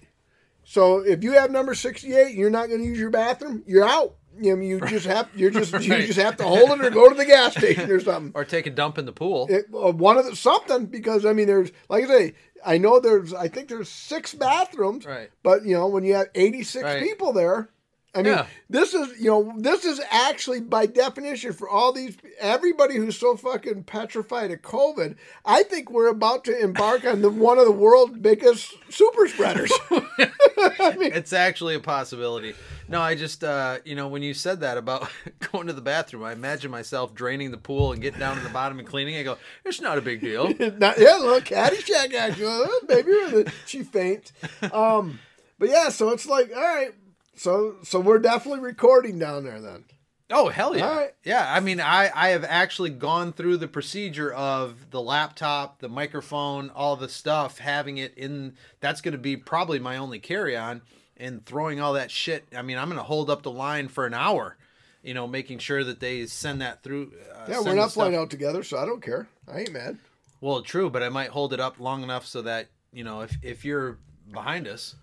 [0.64, 3.88] So if you have number 68 and you're not going to use your bathroom, you're
[3.88, 4.16] out.
[4.40, 7.10] You know, you just have you're just you just have to hold it or go
[7.10, 8.32] to the gas station or something.
[8.36, 9.48] Or take a dump in the pool.
[9.50, 12.34] it, uh, one of the something because I mean there's like I say
[12.66, 15.30] I know there's I think there's six bathrooms Right.
[15.44, 17.04] but you know when you have 86 Right.
[17.04, 17.70] people there
[18.16, 18.46] I mean Yeah.
[18.70, 23.36] this is you know this is actually by definition for all these everybody who's so
[23.36, 27.72] fucking petrified of COVID I think we're about to embark on the one of the
[27.72, 32.56] world's biggest super spreaders I mean It's actually a possibility.
[32.88, 35.10] No, I just uh, you know, when you said that about
[35.52, 38.50] going to the bathroom, I imagine myself draining the pool and getting down to the
[38.50, 39.18] bottom and cleaning.
[39.18, 40.50] I go, it's not a big deal.
[40.50, 42.66] Not, yeah, little Caddyshack action.
[42.88, 44.34] Baby, she faints.
[44.72, 45.20] Um,
[45.58, 46.94] but yeah, so it's like, all right,
[47.36, 49.86] so so we're definitely recording down there then.
[50.32, 50.88] Oh hell yeah!
[50.90, 51.14] All right.
[51.24, 55.90] Yeah, I mean, I I have actually gone through the procedure of the laptop, the
[55.90, 58.56] microphone, all the stuff, having it in.
[58.80, 60.82] That's going to be probably my only carry on.
[61.18, 62.44] and throwing all that shit.
[62.56, 64.58] I mean, I'm going to hold up the line for an hour,
[65.02, 67.14] you know, making sure that they send that through.
[67.34, 69.30] Uh, Yeah, we're not flying out together, so I don't care.
[69.48, 69.98] I ain't mad.
[70.42, 73.38] Well, true, but I might hold it up long enough so that you know if
[73.44, 73.98] if you're
[74.32, 74.96] behind us,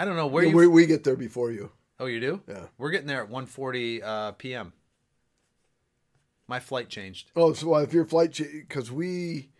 [0.00, 0.56] I don't know where you.
[0.56, 1.72] we, we get there before you.
[1.98, 2.40] oh, you do?
[2.48, 2.64] Yeah.
[2.78, 4.72] We're getting there at 1:40 uh, p.m.
[6.48, 7.30] My flight changed.
[7.36, 9.50] Oh, so if your flight, changed, because we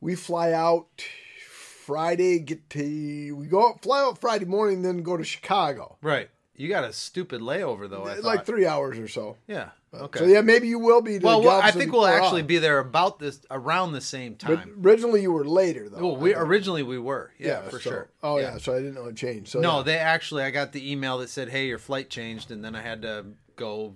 [0.00, 1.04] we fly out
[1.48, 6.30] Friday, get to we go out, fly out Friday morning, then go to Chicago, Right.
[6.54, 8.06] You got a stupid layover though.
[8.06, 9.36] I like three hours or so.
[9.48, 9.70] Yeah.
[9.92, 10.20] Okay.
[10.20, 11.18] So yeah, maybe you will be.
[11.18, 14.56] To well, well, I think we'll actually be there about this around the same But
[14.56, 14.80] time.
[14.84, 15.98] originally, you were later though.
[16.00, 17.32] well, we originally we were.
[17.38, 18.10] Yeah, for so- sure.
[18.22, 18.58] Oh yeah.
[18.58, 19.48] so I didn't know it changed.
[19.50, 19.82] So No, yeah.
[19.82, 20.44] they actually.
[20.44, 23.26] I got the email that said, "Hey, your flight changed," and then I had to
[23.56, 23.94] go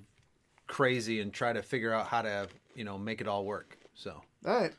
[0.67, 3.79] crazy and try to figure out how to, you know, make it all work.
[3.95, 4.73] So all right.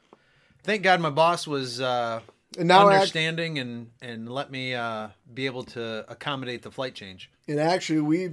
[0.63, 2.20] thank God my boss was uh,
[2.57, 6.93] And now, act- understanding and and let me uh, be able to accommodate the flight
[6.93, 7.30] change.
[7.47, 8.32] and actually, we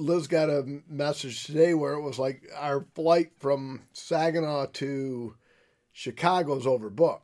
[0.00, 5.34] Liz got a message today where it was like our flight from Saginaw to
[5.92, 7.20] Chicago is overbooked.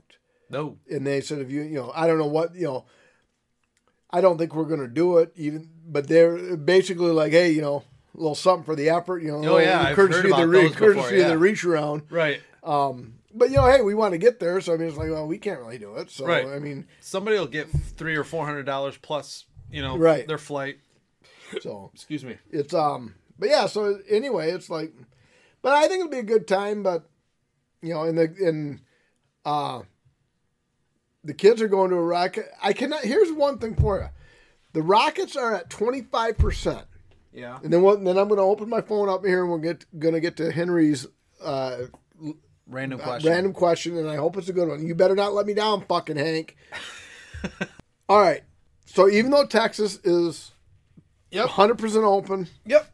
[0.51, 2.85] No, and they said if you you know I don't know what you know
[4.11, 7.83] I don't think we're gonna do it even but they're basically like hey you know
[8.15, 10.73] a little something for the effort you know Oh, yeah, courtesy of the re- those
[10.73, 11.23] before, courtesy yeah.
[11.25, 12.41] of the reach around right.
[12.63, 15.11] um but you know hey we want to get there so I mean it's like
[15.11, 16.47] well we can't really do it so Right.
[16.47, 20.27] I mean Somebody will get three or four hundred dollars plus, you know, Right.
[20.29, 20.79] their flight.
[21.61, 22.37] So Excuse me.
[22.51, 24.93] it's um but yeah so anyway it's like
[25.63, 27.09] but I think it'll be a good time but
[27.83, 28.81] you know in the in
[29.45, 29.83] uh
[31.25, 34.09] the kids are going to a rocket I cannot here's one thing for you
[34.77, 36.85] the Rockets are at 25%.
[37.33, 37.59] Yeah.
[37.65, 38.05] And then what?
[38.05, 40.37] Then I'm going to open my phone up here, and we're get, going to get
[40.37, 41.07] to Henry's
[41.43, 41.85] uh,
[42.67, 43.31] Random question.
[43.31, 44.87] random question, and I hope it's a good one.
[44.87, 46.57] You better not let me down, fucking Hank.
[48.11, 48.43] All right.
[48.85, 50.53] So even though Texas is
[51.31, 51.49] Yep.
[51.49, 52.87] 100% open, Yep.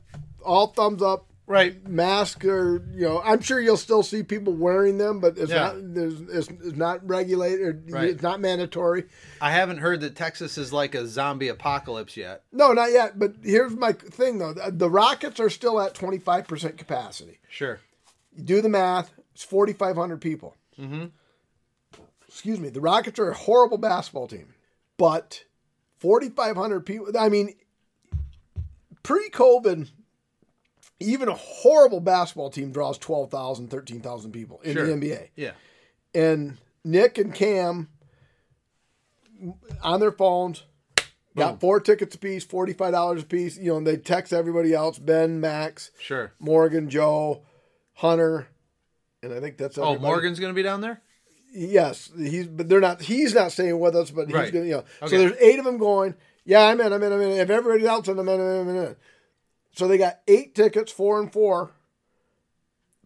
[0.45, 1.87] all thumbs up, Right.
[1.87, 5.73] mask or you know, I'm sure you'll still see people wearing them, but it's Yeah.
[5.73, 7.91] not there's it's, it's not regulated.
[7.93, 8.09] Right.
[8.09, 9.05] It's not mandatory.
[9.41, 12.45] I haven't heard that Texas is like a zombie apocalypse yet.
[12.53, 13.19] No, not yet.
[13.19, 17.39] But here's my thing though: the, Rockets are still at 25% capacity.
[17.51, 17.81] Sure.
[18.35, 20.57] You do the math, it's 4,500 people.
[20.81, 21.07] Mm-hmm.
[22.27, 22.71] Excuse me.
[22.71, 24.55] The Rockets are a horrible basketball team,
[24.97, 25.45] but
[25.99, 27.09] 4,500 people.
[27.19, 27.55] I mean,
[29.03, 29.91] pre COVID,
[31.01, 34.87] even a horrible basketball team draws 12,000, 13,000 people in Sure.
[34.87, 35.29] the NBA.
[35.37, 35.53] Yeah.
[36.15, 37.89] And Nick and Cam
[39.83, 40.63] on their phones
[41.37, 41.59] got Boom.
[41.59, 43.57] four tickets apiece, $45 a piece.
[43.57, 46.33] You know, and they text everybody else Ben, Max, Sure.
[46.39, 47.43] Morgan, Joe,
[47.95, 48.47] Hunter,
[49.23, 49.99] and I think that's Oh.
[49.99, 51.01] Morgan's going to be down there?
[51.55, 53.03] Yes, he's but they're not.
[53.03, 54.53] He's not staying with us, but he's Right.
[54.53, 54.65] gonna.
[54.65, 55.09] You know, Okay.
[55.17, 56.15] so there's eight of them going.
[56.45, 56.93] Yeah, I'm in.
[56.93, 57.13] I'm in.
[57.13, 57.31] I'm in.
[57.33, 58.41] If everybody else in, I'm in.
[58.41, 58.69] I'm in.
[58.69, 58.97] I'm in.
[59.75, 61.71] So they got eight tickets, four and four,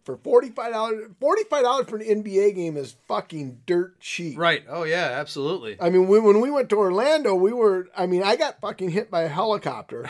[0.03, 1.09] for forty five dollars.
[1.19, 4.37] Forty five dollars for an NBA game is fucking dirt cheap.
[4.37, 4.63] Right.
[4.67, 5.77] Oh, yeah, absolutely.
[5.79, 7.87] I mean, we, when we went to Orlando, we were.
[7.95, 10.09] I mean, I got fucking hit by a helicopter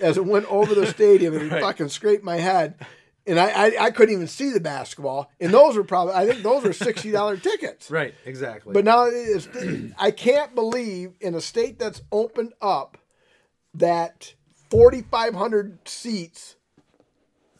[0.00, 1.62] as it went over the stadium and it Right.
[1.62, 2.74] fucking scraped my head,
[3.28, 5.30] and I, I I couldn't even see the basketball.
[5.40, 7.90] And those were probably I think those were sixty dollar tickets.
[7.90, 8.14] Right.
[8.24, 8.72] Exactly.
[8.72, 9.08] But now
[9.98, 12.98] I can't believe in a state that's opened up
[13.74, 14.34] that
[14.70, 16.56] 4,500 seats,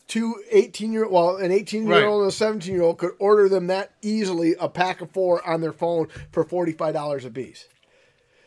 [0.07, 3.49] two 18 year well, an 18 year old and a 17 year old could order
[3.49, 7.66] them that easily a pack of four on their phone for $45 a piece.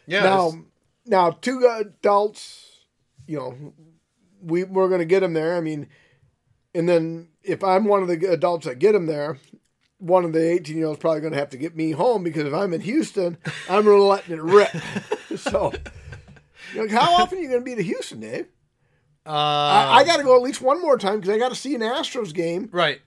[0.06, 0.24] yeah.
[0.24, 0.54] Now,
[1.06, 2.86] now two adults,
[3.28, 3.74] you know,
[4.44, 5.56] we we're gonna get them there.
[5.56, 5.88] I mean,
[6.74, 9.38] and then if I'm one of the adults that get them there,
[9.98, 12.54] one of the 18 year olds probably gonna have to get me home because if
[12.54, 13.38] I'm in Houston,
[13.70, 14.70] I'm really letting it rip.
[15.38, 15.72] so,
[16.76, 18.48] know, how often are you gonna be to Houston, Dave?
[19.26, 21.56] uh, I, I got to go at least one more time because I got to
[21.56, 23.02] see an Astros game, right.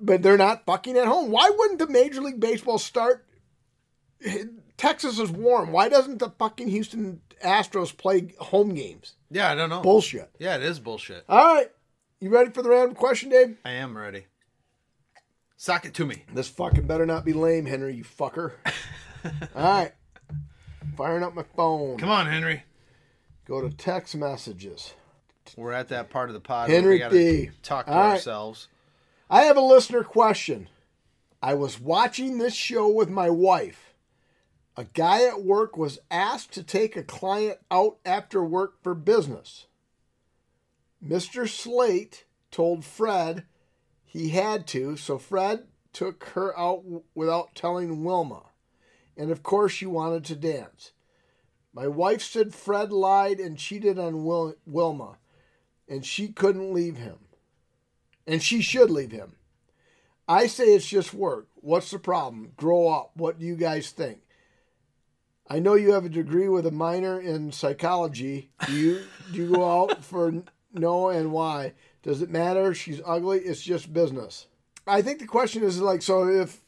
[0.00, 1.30] but they're not fucking at home.
[1.30, 3.26] Why wouldn't the Major League Baseball start?
[4.76, 5.72] Texas is warm.
[5.72, 9.14] Why doesn't the fucking Houston Astros play home games?
[9.30, 9.80] Yeah, I don't know.
[9.80, 10.30] Bullshit.
[10.38, 11.24] yeah, it is bullshit.
[11.28, 11.70] All right.
[12.20, 13.56] You ready for the random question, Dave?
[13.64, 14.26] I am ready.
[15.56, 16.24] Sock it to me.
[16.34, 18.52] This fucking better not be lame, Henry, you fucker.
[19.24, 19.92] All right.
[20.96, 21.96] Firing up my phone.
[21.96, 22.64] Come on, Henry.
[23.46, 24.92] Go to text messages.
[25.56, 27.50] We're at that part of the pod Henry where we D.
[27.62, 28.10] talk to All right.
[28.12, 28.68] ourselves.
[29.30, 30.68] I have a listener question.
[31.42, 33.94] I was watching this show with my wife.
[34.76, 39.66] A guy at work was asked to take a client out after work for business.
[41.04, 41.48] Mr.
[41.48, 43.44] Slate told Fred
[44.04, 46.84] he had to, so Fred took her out
[47.14, 48.42] without telling Wilma.
[49.16, 50.92] And of course, she wanted to dance.
[51.72, 55.18] My wife said Fred lied and cheated on Wil- Wilma,
[55.88, 57.18] and she couldn't leave him.
[58.26, 59.36] And she should leave him.
[60.28, 61.48] I say it's just work.
[61.56, 62.52] What's the problem?
[62.56, 63.12] Grow up.
[63.14, 64.20] What do you guys think?
[65.48, 68.50] I know you have a degree with a minor in psychology.
[68.66, 71.72] Do you do you go out for no and why?
[72.02, 72.72] Does it matter?
[72.74, 73.38] She's ugly.
[73.40, 74.46] It's just business.
[74.86, 76.58] I think the question is like, so if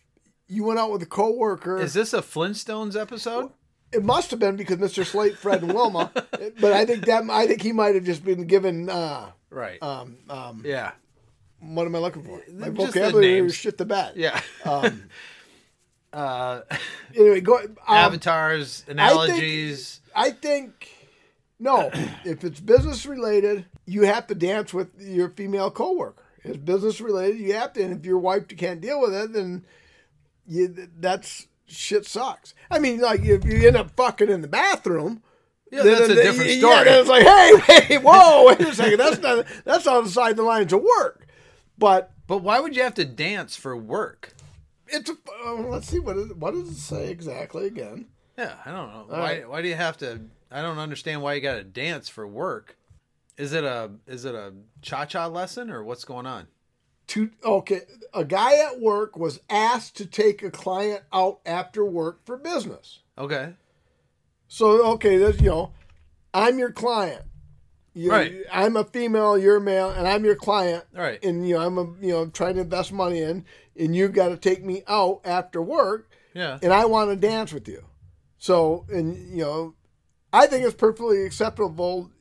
[0.48, 3.50] you went out with a coworker, Is this a Flintstones episode?
[3.90, 5.04] it must have been because Mr.
[5.04, 6.10] Slate, Fred, and Wilma.
[6.60, 8.88] but I think that I think he might have just been given.
[8.88, 9.82] Uh, Right.
[9.82, 10.92] um, um, yeah.
[11.60, 12.40] what am I looking for?
[12.52, 14.16] My Just vocabulary is shit the bat.
[14.16, 14.40] Yeah.
[14.64, 15.04] Um,
[16.12, 16.62] uh,
[17.14, 17.58] anyway, go.
[17.58, 20.00] Um, avatars, analogies.
[20.14, 20.88] I think
[21.58, 21.90] no.
[22.24, 26.22] if it's business related, you have to dance with your female coworker.
[26.44, 27.82] It's business related, you have to.
[27.82, 29.64] And if your wife can't deal with it, then
[30.46, 32.54] you that's shit sucks.
[32.70, 35.22] I mean, like if you end up fucking in the bathroom.
[35.70, 36.84] yeah, then- that's a then- different yeah, story.
[36.84, 38.98] then it's like, hey, hey, whoa, wait a second.
[38.98, 41.26] That's not that's outside the lines of work.
[41.78, 44.34] But but why would you have to dance for work?
[44.94, 45.14] it's a,
[45.46, 48.06] uh, let's see what what does it say exactly again.
[48.36, 48.94] Yeah, I don't know.
[48.94, 49.48] All why right.
[49.48, 50.20] why do you have to
[50.50, 52.76] I don't understand why you got to dance for work.
[53.42, 56.46] Is it a is it a cha-cha lesson or what's going on?
[57.08, 57.80] to okay
[58.14, 63.00] a guy at work was asked to take a client out after work for business
[63.18, 63.54] Okay.
[64.46, 65.72] so okay that's you know
[66.32, 67.22] i'm your client
[67.92, 68.32] you, Right.
[68.52, 71.22] i'm a female you're a male and i'm your client Right.
[71.24, 73.44] and you know i'm a you know trying to invest money in
[73.76, 76.60] and you've got to take me out after work Yeah.
[76.62, 77.84] and i want to dance with you
[78.38, 79.74] so and you know
[80.32, 82.12] i think it's perfectly acceptable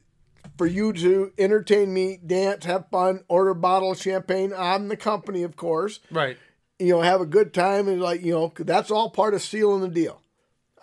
[0.62, 4.96] for you to entertain me dance have fun order a bottle of champagne i'm the
[4.96, 6.38] company of course Right.
[6.78, 9.82] you know, have a good time and like, you know, that's all part of sealing
[9.82, 10.22] the deal.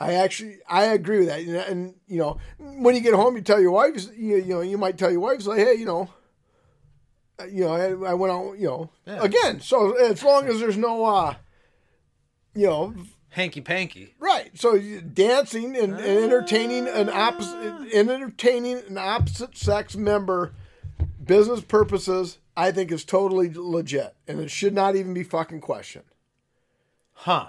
[0.01, 1.41] I actually, I agree with that.
[1.41, 4.61] And, and, you know, when you get home, you tell your wife, you, you know,
[4.61, 6.09] you might tell your wife, like, hey, you know,
[7.41, 7.73] uh, you know,
[8.07, 9.23] I, I went out, you know, Yeah.
[9.23, 9.61] again.
[9.61, 11.35] So as long as there's no, uh,
[12.55, 12.95] you know,
[13.31, 14.15] Hanky panky.
[14.19, 14.51] right.
[14.59, 20.55] So dancing and, and entertaining an opposite, and entertaining an opposite sex member,
[21.23, 26.07] business purposes, I think is totally legit, and it should not even be fucking questioned.
[27.13, 27.49] Huh.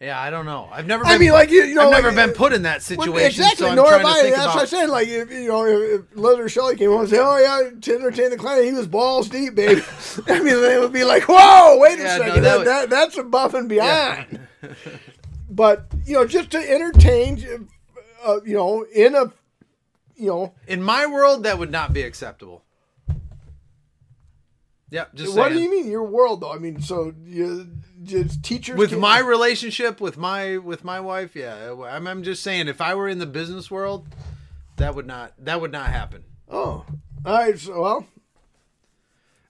[0.00, 0.68] Yeah, I don't know.
[0.70, 2.52] I've never been I mean, like you, you know, I've like, never been uh, put
[2.52, 3.26] in that well, situation.
[3.42, 3.68] exactly.
[3.68, 4.24] So nor have I.
[4.24, 4.88] That's about what I'm saying.
[4.90, 7.94] Like, if you know, if, if Liz Shelley came on and said, "Oh yeah, to
[7.94, 9.80] entertain the client, he was balls deep, baby,"
[10.26, 12.66] I mean, they would be like, "Whoa, wait a Yeah, no, second, that that, would-
[12.66, 14.40] that, that's above and beyond."
[15.50, 17.68] But you know, just to entertain,
[18.24, 19.32] uh, you know, in a,
[20.16, 22.62] you know, In my world, that would not be acceptable.
[24.90, 25.56] Yep, just what saying.
[25.56, 26.52] do you mean your world though?
[26.52, 27.68] I mean, so you
[28.04, 32.68] just teachers with my relationship with my with my wife, yeah, I'm, I'm just saying
[32.68, 34.06] if I were in the business world,
[34.76, 36.22] that would not that would not happen.
[36.48, 36.86] oh,
[37.24, 38.06] all right, so well,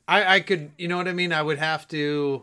[0.09, 1.33] I I could, you know what I mean?
[1.35, 2.43] I would have to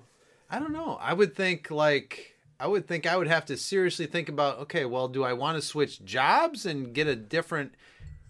[0.52, 1.00] I don't know.
[1.02, 2.33] I would think like
[2.64, 5.58] I would think I would have to seriously think about okay, well, do I want
[5.58, 7.74] to switch jobs and get a different,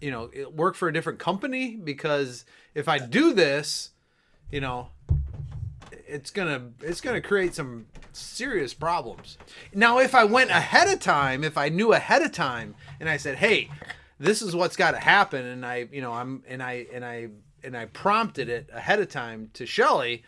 [0.00, 3.90] you know, work for a different company because if I do this,
[4.50, 4.88] you know,
[6.08, 9.38] it's gonna it's gonna create some serious problems.
[9.72, 13.18] Now, if I went ahead of time, if I knew ahead of time, and I
[13.18, 13.70] said, "Hey,
[14.18, 17.28] this is what's got to happen," and I, you know, I'm and I and I
[17.62, 20.24] and I prompted it ahead of time to Shelly,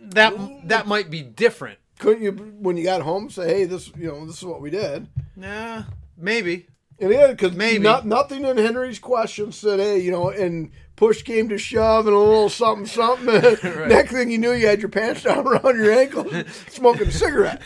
[0.00, 0.32] that
[0.68, 1.80] that might be different.
[1.98, 4.70] Couldn't you when you got home say, "Hey, this, you know, this is what we
[4.70, 5.84] did." Nah,
[6.16, 6.66] maybe.
[7.00, 7.78] And yeah, because Maybe.
[7.78, 12.16] not, nothing in Henry's question said, hey, you know, and push came to shove and
[12.16, 13.28] a little something, something.
[13.62, 16.32] and Next thing you knew, you had your pants down around your ankles,
[16.68, 17.62] smoking a cigarette.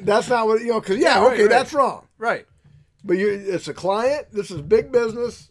[0.00, 1.50] That's not what, you know, because, yeah, right, okay, right.
[1.50, 2.06] that's wrong.
[2.18, 2.46] Right.
[3.02, 5.49] But you it's a client, this is big business,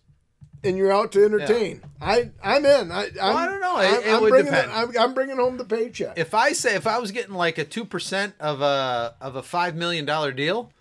[0.63, 1.81] and you're out to entertain.
[2.01, 2.91] I, I'm in.
[2.91, 3.79] I, I'm, I don't know.
[3.79, 4.71] It- I'm would bringing depend.
[4.71, 6.17] I'm, I'm bringing home the paycheck.
[6.17, 9.43] If I say if I was getting like a two percent of a of a
[9.43, 10.71] five million dollar deal,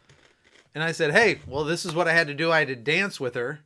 [0.74, 2.50] and I said, "Hey, well, this is what I had to do.
[2.52, 3.60] I had to dance with her,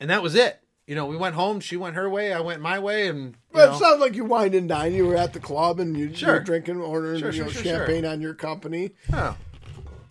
[0.00, 1.58] and that was it." You know, we went home.
[1.58, 2.32] She went her way.
[2.32, 4.94] I went my way, and you Well, it sounds like you wined and dined.
[4.94, 6.34] You were at the club and you, you Sure.
[6.34, 7.72] were drinking, ordering Sure, you sure, know, sure, sure.
[7.78, 8.92] champagne on your company.
[9.12, 9.36] oh.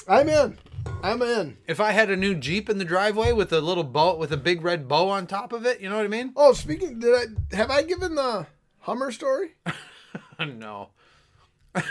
[0.07, 0.57] I'm in.
[1.03, 1.57] I'm in.
[1.67, 4.37] if I had a new Jeep in the driveway with a little bow with a
[4.37, 6.33] big red bow on top of it, you know what I mean?
[6.35, 8.47] Oh, speaking, did I have I given the
[8.79, 9.51] Hummer story?
[10.39, 10.89] no,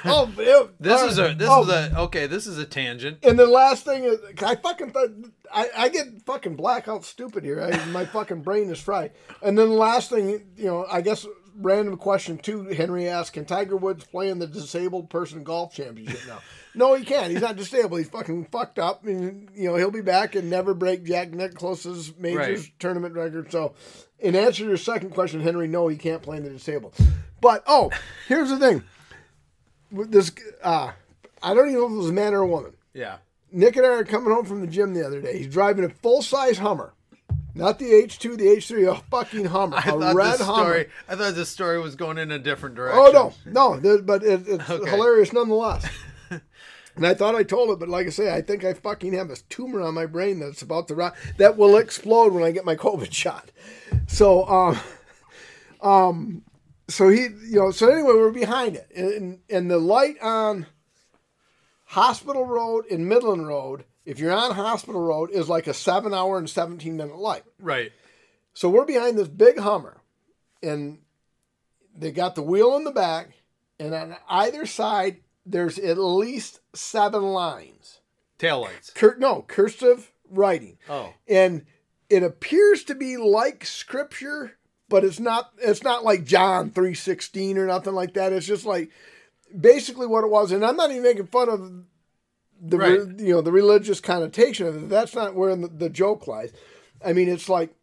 [0.04, 2.04] Oh, it, this all is a this Oh, is a oh.
[2.04, 2.26] okay.
[2.26, 3.18] This is a tangent.
[3.22, 5.10] And the last thing is, I fucking thought
[5.52, 7.60] I, I get fucking blackout stupid here.
[7.62, 9.12] I, my fucking brain is fried.
[9.42, 11.26] And then the last thing, you know, I guess
[11.56, 12.64] random question too.
[12.64, 16.40] Henry asked, "Can Tiger Woods play in the disabled person golf championship now?"
[16.74, 17.30] No, he can't.
[17.30, 18.00] He's not disabled.
[18.00, 22.12] He's fucking fucked up, and you know he'll be back and never break Jack Nicklaus's
[22.18, 22.72] majors Right.
[22.78, 23.50] tournament record.
[23.52, 23.74] So,
[24.18, 26.94] in answer to your second question, Henry, no, he can't play in the disabled.
[27.40, 27.90] But oh,
[28.28, 28.82] here's the thing.
[29.92, 30.92] This, uh,
[31.42, 32.72] I don't even know if it was a man or a woman.
[32.94, 33.18] Yeah.
[33.52, 35.38] Nick and I are coming home from the gym the other day.
[35.38, 36.92] He's driving a full size Hummer,
[37.54, 40.86] not the H2, the H3, a fucking Hummer, I a red this Hummer.
[41.08, 43.00] I thought this story was going in a different direction.
[43.14, 44.90] Oh no, no, but it, it's Okay.
[44.90, 45.86] hilarious nonetheless.
[46.96, 49.30] and I thought I told it, but like I say, I think I fucking have
[49.30, 52.64] a tumor on my brain that's about to rot that will explode when I get
[52.64, 53.50] my COVID shot.
[54.06, 54.78] So, um,
[55.80, 56.42] um,
[56.88, 60.66] so he, you know, so anyway, we're behind it, and and the light on
[61.86, 63.84] Hospital Road and Midland Road.
[64.04, 67.44] If you're on Hospital Road, is like a seven hour and seventeen minute light.
[67.58, 67.92] Right.
[68.52, 70.00] So we're behind this big Hummer,
[70.62, 70.98] and
[71.96, 73.30] they got the wheel in the back,
[73.78, 78.00] and on either side there's at least seven lines.
[78.38, 78.94] Taillights.
[78.94, 81.12] Cur- no cursive writing, Oh.
[81.28, 81.64] and
[82.10, 84.56] it appears to be like scripture,
[84.88, 85.52] but it's not.
[85.58, 88.32] It's not like John three sixteen or nothing like that.
[88.32, 88.90] It's just like
[89.58, 90.52] basically what it was.
[90.52, 91.72] And I'm not even making fun of
[92.60, 94.88] the re- you know the religious connotation of it.
[94.88, 96.52] That's not where the, the joke lies.
[97.04, 97.74] I mean, it's like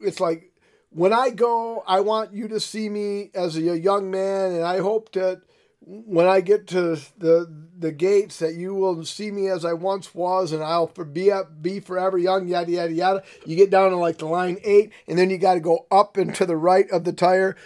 [0.00, 0.52] it's like
[0.90, 4.78] when I go, I want you to see me as a young man, and I
[4.80, 5.42] hope that
[5.80, 10.14] when I get to the the gates that you will see me as I once
[10.14, 12.48] was, and I'll for, be up, be forever young.
[12.48, 13.22] Yada yada yada.
[13.46, 16.16] You get down to like the line eight, and then you got to go up
[16.16, 17.56] and to the right of the tire.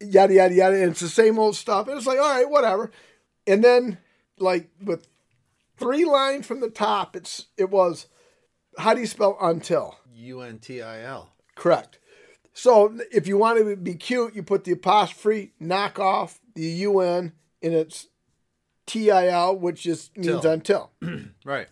[0.00, 0.76] Yada yada yada.
[0.76, 1.88] And it's the same old stuff.
[1.88, 2.90] And it's like, all right, whatever.
[3.46, 3.98] And then
[4.38, 5.08] like with
[5.76, 8.06] three lines from the top, it's it was
[8.78, 9.98] how do you spell until?
[10.14, 11.32] U N T I L.
[11.56, 11.98] Correct.
[12.52, 17.32] So if you want to be cute, you put the apostrophe, knock off the UN,
[17.64, 18.08] and it's
[18.86, 20.50] T I L, which just means Till.
[20.50, 20.90] until.
[21.44, 21.68] Right.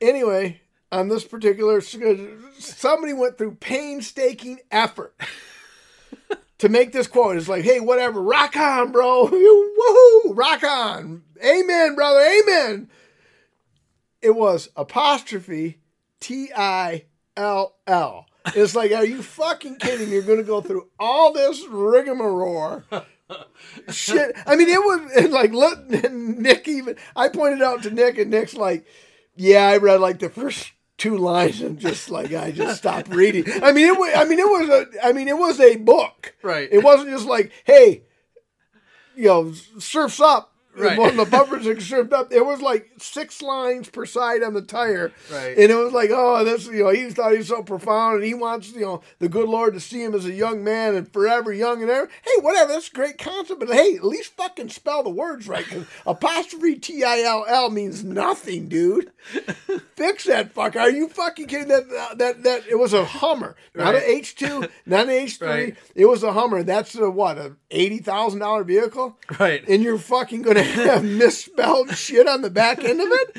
[0.00, 2.14] Anyway, on this particular, uh,
[2.58, 5.14] somebody went through painstaking effort
[6.58, 7.36] to make this quote.
[7.36, 9.26] It's like, hey, whatever, rock on, bro.
[9.32, 11.22] Woohoo, rock on.
[11.44, 12.90] Amen, brother, amen.
[14.22, 15.80] It was apostrophe
[16.20, 17.04] T I
[17.36, 18.26] L L.
[18.54, 20.10] It's like, are you fucking kidding?
[20.10, 22.82] You're going to go through all this rigmarole.
[23.90, 24.36] Shit.
[24.46, 28.54] I mean, it was like, let, Nick even, I pointed out to Nick, and Nick's
[28.54, 28.86] like,
[29.36, 33.44] yeah, I read like the first two lines and just like I just stopped reading.
[33.62, 34.12] I mean, it was.
[34.14, 35.06] I mean, it was a.
[35.06, 36.34] I mean, it was a book.
[36.42, 36.68] Right.
[36.70, 38.04] It wasn't just like, hey,
[39.16, 40.53] you know, surfs up.
[40.76, 40.98] Right.
[40.98, 42.32] One of the bumpers that surfed up.
[42.32, 45.12] It was like six lines per side on the tire.
[45.32, 45.56] Right.
[45.56, 46.66] And it was like, oh, this.
[46.66, 49.48] You know, he thought he was so profound, and he wants you know the good
[49.48, 52.08] Lord to see him as a young man and forever young and ever.
[52.24, 52.72] Hey, whatever.
[52.72, 55.64] That's a great concept, but hey, at least fucking spell the words right.
[55.64, 59.10] Because apostrophe T I L L means nothing, dude.
[59.96, 60.80] Fix that fucker.
[60.80, 61.68] Are you fucking kidding?
[61.68, 64.02] That that that it was a Hummer, not Right.
[64.02, 65.48] an H two, not an H three.
[65.48, 65.76] Right.
[65.94, 66.62] It was a Hummer.
[66.62, 69.66] That's a what a eighty thousand dollar vehicle, Right.
[69.68, 70.63] and you're fucking gonna have
[71.02, 73.36] misspelled shit on the back end of it.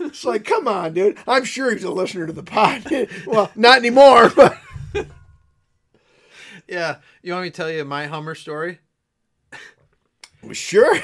[0.00, 1.18] It's like, come on, dude.
[1.26, 2.84] I'm sure he's a listener to the pod.
[3.26, 4.58] well, not anymore, but
[6.68, 6.96] Yeah.
[7.22, 8.80] You want me to tell you my Hummer story?
[10.52, 10.94] sure.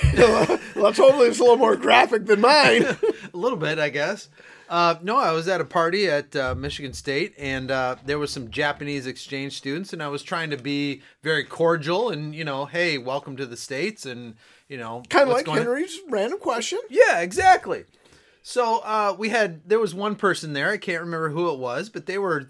[0.77, 2.85] Let's hopefully it's a little more graphic than mine.
[2.85, 2.97] a
[3.37, 4.29] little bit, I guess.
[4.73, 8.31] Uh, no, I was at a party at uh, Michigan State, and uh, there was
[8.31, 12.65] some Japanese exchange students, and I was trying to be very cordial and you know,
[12.65, 14.35] hey, welcome to the states, and
[14.71, 16.79] you know, Kind of like Henry's random question.
[16.89, 17.85] Yeah, exactly.
[18.41, 20.71] So uh, we had there was one person there.
[20.71, 22.49] I can't remember who it was, but they were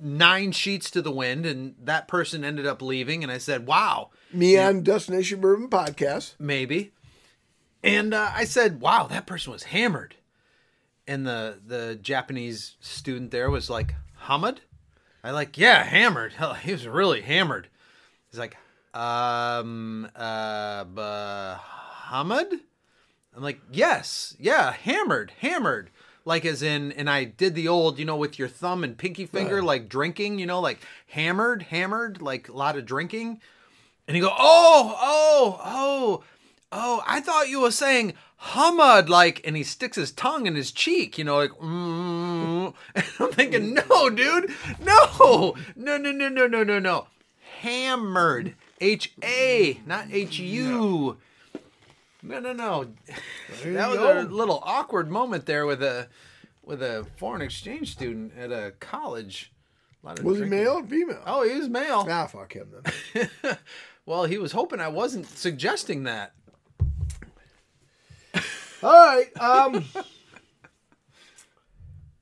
[0.00, 3.24] nine sheets to the wind, and that person ended up leaving.
[3.24, 6.34] And I said, "Wow, Me on Destination Bourbon podcast.
[6.38, 6.92] maybe."
[7.82, 10.14] And uh, I said, "Wow, that person was hammered."
[11.10, 14.60] And the the Japanese student there was like, "Hammered?"
[15.24, 16.34] I like, "Yeah, hammered.
[16.34, 17.68] Hell, he was really hammered."
[18.30, 18.56] He's like,
[18.94, 21.58] "Um, uh,
[22.10, 22.60] Hammered?"
[23.34, 25.90] I'm like, yes, yeah, hammered, hammered.
[26.24, 29.24] Like as in, and I did the old, you know, with your thumb and pinky
[29.26, 33.40] finger, like drinking, you know, like hammered, hammered, like a lot of drinking.
[34.06, 36.24] And he go, oh, oh, oh,
[36.72, 40.72] oh, I thought you were saying hummed, like, and he sticks his tongue in his
[40.72, 42.72] cheek, you know, like, mm.
[42.94, 47.06] and I'm thinking, no, dude, no, no, no, no, no, no, no, no,
[47.60, 51.18] hammered, H A, not H U.
[52.22, 52.84] No, no, no.
[53.64, 54.20] That was go.
[54.20, 56.08] a little awkward moment there with a
[56.62, 59.52] with a foreign exchange student at a college.
[60.02, 61.22] A lot of Was he male or female?
[61.26, 62.06] Oh, he was male.
[62.08, 62.70] Ah, fuck him
[63.14, 63.58] then.
[64.06, 66.32] well, he was hoping I wasn't suggesting that.
[68.82, 69.36] All right.
[69.38, 69.84] Um,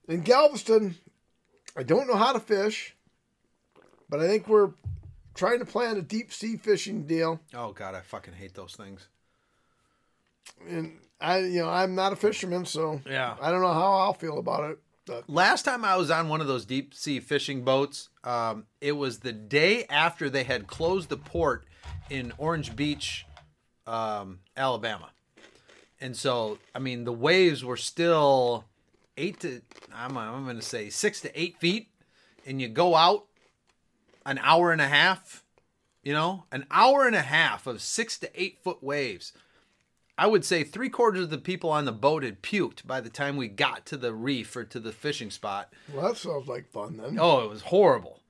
[0.09, 0.97] in Galveston,
[1.77, 2.97] I don't know how to fish,
[4.09, 4.71] but I think we're
[5.35, 7.41] trying to plan a deep sea fishing deal.
[7.55, 9.07] Oh God, I fucking hate those things.
[10.69, 13.37] And I, you know, I'm not a fisherman, so Yeah.
[13.41, 14.79] I don't know how I'll feel about it.
[15.07, 18.93] But Last time I was on one of those deep sea fishing boats, um, it
[18.93, 21.67] was the day after they had closed the port
[22.11, 23.25] in Orange Beach,
[23.87, 25.11] um, Alabama.
[26.01, 28.65] And so, I mean, the waves were still
[29.17, 29.63] eight to,
[29.95, 31.89] I'm, I'm going to say six to eight feet.
[32.47, 33.27] And you go out
[34.25, 35.45] an hour and a half,
[36.03, 39.33] you know, an hour and a half of six to eight foot waves.
[40.17, 43.11] I would say three quarters of the people on the boat had puked by the
[43.11, 45.73] time we got to the reef or to the fishing spot.
[45.93, 47.19] well, that sounds like fun then.
[47.21, 48.21] Oh, it was horrible.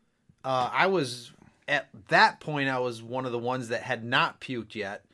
[0.44, 1.32] Uh, I was
[1.66, 2.68] at that point.
[2.68, 5.04] I was one of the ones that had not puked yet,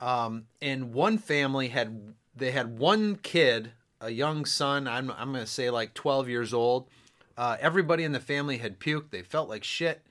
[0.00, 4.86] um, and one family had they had one kid, a young son.
[4.86, 6.88] I'm I'm gonna say like 12 years old.
[7.36, 9.10] Uh, everybody in the family had puked.
[9.10, 10.02] They felt like shit,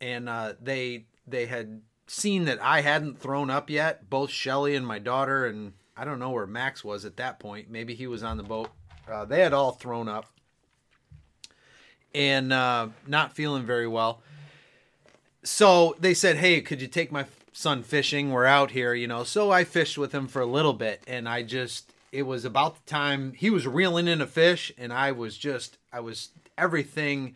[0.00, 4.10] and uh, they they had seen that I hadn't thrown up yet.
[4.10, 7.70] Both Shelly and my daughter, and I don't know where Max was at that point.
[7.70, 8.70] Maybe he was on the boat.
[9.10, 10.26] Uh, they had all thrown up
[12.14, 14.22] and uh, not feeling very well.
[15.42, 18.30] So they said, "Hey, could you take my son fishing?
[18.30, 21.28] We're out here, you know." So I fished with him for a little bit, and
[21.28, 25.12] I just it was about the time he was reeling in a fish, and I
[25.12, 27.34] was just I was everything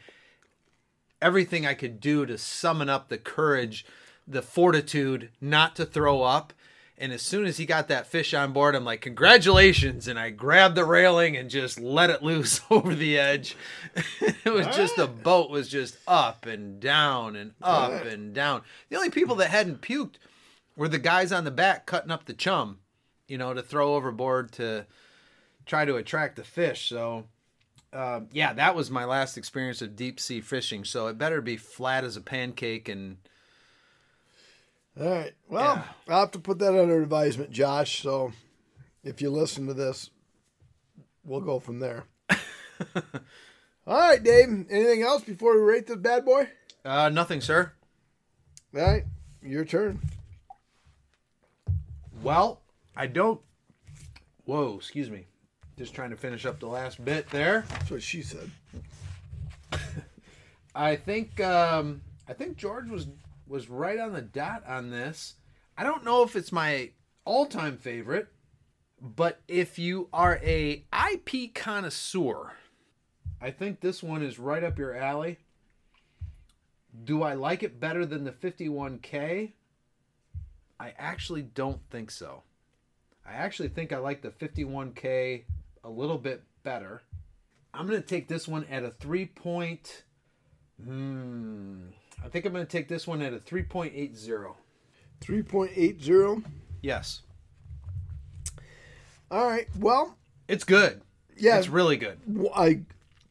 [1.23, 3.87] everything I could do to summon up the courage,
[4.27, 6.53] the fortitude not to throw up.
[6.97, 10.07] And as soon as he got that fish on board, I'm like, congratulations.
[10.07, 13.57] And I grabbed the railing and just let it loose over the edge.
[14.21, 18.07] it was just, the boat was just up and down and up Right.
[18.07, 18.63] and down.
[18.91, 20.17] The only people that hadn't puked
[20.77, 22.79] were the guys on the back cutting up the chum,
[23.27, 24.87] you know, to throw overboard to
[25.67, 26.89] try to attract the fish.
[26.89, 27.25] So,
[27.93, 30.85] uh, yeah, that was my last experience of deep sea fishing.
[30.85, 33.17] So it better be flat as a pancake and
[35.01, 35.33] All right.
[35.49, 35.85] Well, Yeah.
[36.15, 38.03] I'll have to put that under advisement, Josh.
[38.03, 38.33] So
[39.03, 40.11] if you listen to this,
[41.25, 42.05] we'll go from there.
[43.87, 44.67] All right, Dave.
[44.71, 46.49] Anything else before we rate this bad boy?
[46.85, 47.73] uh, nothing, sir.
[48.77, 49.05] All right.
[49.43, 50.01] Your turn.
[52.23, 52.63] Well,
[52.97, 53.41] I don't.
[54.47, 55.27] Whoa, excuse me.
[55.77, 57.65] Just trying to finish up the last bit there.
[57.69, 58.51] That's what she said.
[60.75, 63.07] I think um, I think George was
[63.47, 65.35] was right on the dot on this.
[65.77, 66.91] I don't know if it's my
[67.25, 68.29] all-time favorite,
[69.01, 72.53] but if you are a IP connoisseur,
[73.41, 75.39] I think this one is right up your alley.
[77.05, 79.53] Do I like it better than the 51K?
[80.79, 82.43] I actually don't think so.
[83.27, 85.43] I actually think I like the 51K
[85.83, 87.03] a little bit better.
[87.73, 90.05] I'm going to take this one at a 3 point
[90.83, 91.91] Hmm.
[92.23, 94.55] I think I'm going to take this one at a 3.80.
[95.21, 96.45] 3.80.
[96.83, 97.23] Yes.
[99.31, 99.67] All right.
[99.79, 100.17] Well,
[100.49, 101.01] It's good.
[101.37, 102.19] yeah, It's really good.
[102.55, 102.83] I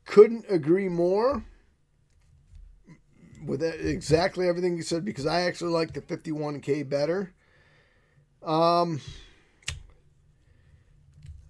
[0.05, 1.43] couldn't agree more
[3.45, 7.33] with exactly everything you said because I actually like the 51K better.
[8.41, 8.99] Um,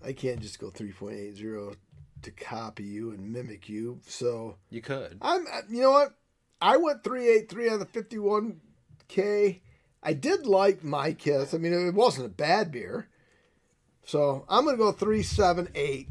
[0.05, 1.75] I can't just go 3.80
[2.23, 3.99] to copy you and mimic you.
[4.07, 5.17] So You could.
[5.21, 6.13] I'm, you know what?
[6.63, 9.59] I went 383 on the 51K.
[10.01, 11.53] I did like Mykiss.
[11.53, 13.09] I mean, it wasn't a bad beer.
[14.05, 16.07] So I'm going to go 378.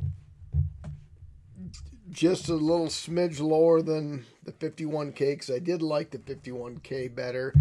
[2.11, 7.55] Just a little smidge lower than the 51K because I did like the 51K better.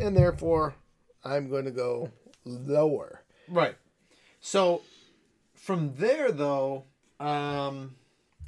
[0.00, 0.76] And therefore,
[1.26, 2.10] I'm going to go
[2.46, 3.20] lower.
[3.48, 3.76] Right.
[4.40, 4.80] So
[5.52, 6.84] from there, though,
[7.20, 7.96] um,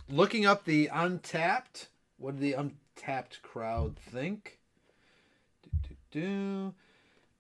[0.09, 2.55] looking up the Untappd, what did the
[2.97, 4.59] Untappd crowd think?
[5.63, 5.95] Do, do,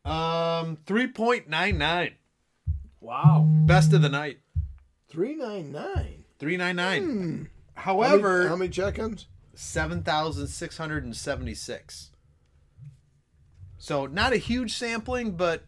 [0.05, 0.11] do.
[0.11, 2.12] Um, 3.99.
[3.01, 3.47] Wow.
[3.49, 4.39] Best of the night.
[5.09, 6.24] 399.
[6.39, 7.03] 399.
[7.03, 7.43] Hmm.
[7.74, 9.27] However, how many, how many check-ins?
[9.55, 12.11] 7,676.
[13.78, 15.65] So not a huge sampling, but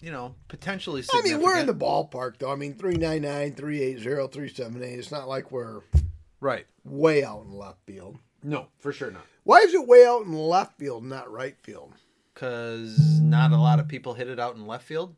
[0.00, 2.50] you know, potentially I mean, we're in the ballpark, though.
[2.50, 4.98] I mean, 399, 380, 378.
[4.98, 5.82] It's not like we're
[6.40, 6.66] right.
[6.84, 8.18] way out in left field.
[8.42, 9.24] No, for sure not.
[9.44, 11.94] Why is it way out in left field, not right field?
[12.34, 15.14] Because not a lot of people hit it out in left field.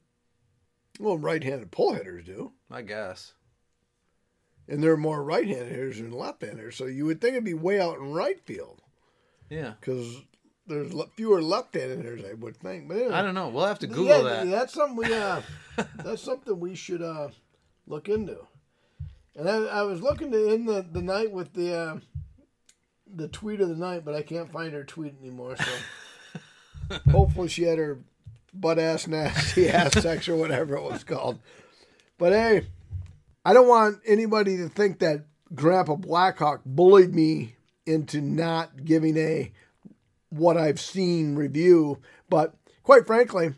[1.01, 3.33] Well, right-handed pull hitters do, I guess.
[4.69, 6.77] and there are more right-handed hitters than left-handers.
[6.77, 8.81] So you would think it'd be way out in right field.
[9.51, 9.75] Yeah.
[9.81, 10.23] because
[10.67, 12.89] there's le- fewer left-handed hitters, I would think.
[12.89, 13.13] But anyway.
[13.13, 13.49] I don't know.
[13.49, 14.51] We'll have to Google yeah, that.
[14.51, 15.43] That's something we uh,
[15.97, 17.29] that's something we should uh,
[17.87, 18.39] look into.
[19.37, 21.99] And I, I was looking to end the, the night with the uh,
[23.15, 25.57] the tweet of the night, but I can't find her tweet anymore.
[25.57, 28.01] So hopefully she had her
[28.53, 31.39] butt ass nasty ass sex or whatever it was called.
[32.19, 32.67] But hey,
[33.45, 39.53] I don't want anybody to think that Grandpa Blackhawk bullied me into not giving a
[40.31, 41.99] what I've seen review.
[42.29, 43.55] But quite frankly,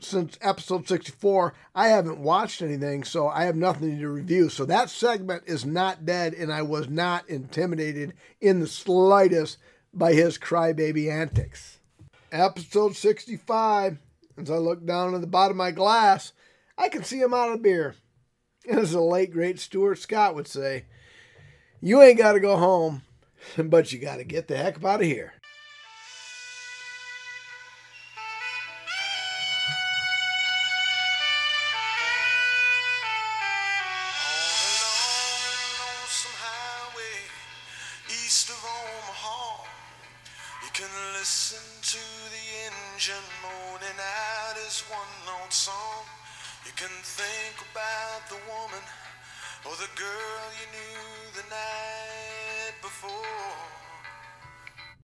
[0.00, 4.48] since episode 64, I haven't watched anything, so I have nothing to review.
[4.48, 9.58] So that segment is not dead, and I was not intimidated in the slightest
[9.92, 11.78] by his crybaby antics.
[12.30, 13.98] Episode 65,
[14.36, 16.32] as I look down at the bottom of my glass,
[16.76, 17.96] I can see him out of beer.
[18.68, 20.84] As the late, great Stuart Scott would say,
[21.80, 23.02] you ain't got to go home,
[23.58, 25.32] but you got to get the heck out of here.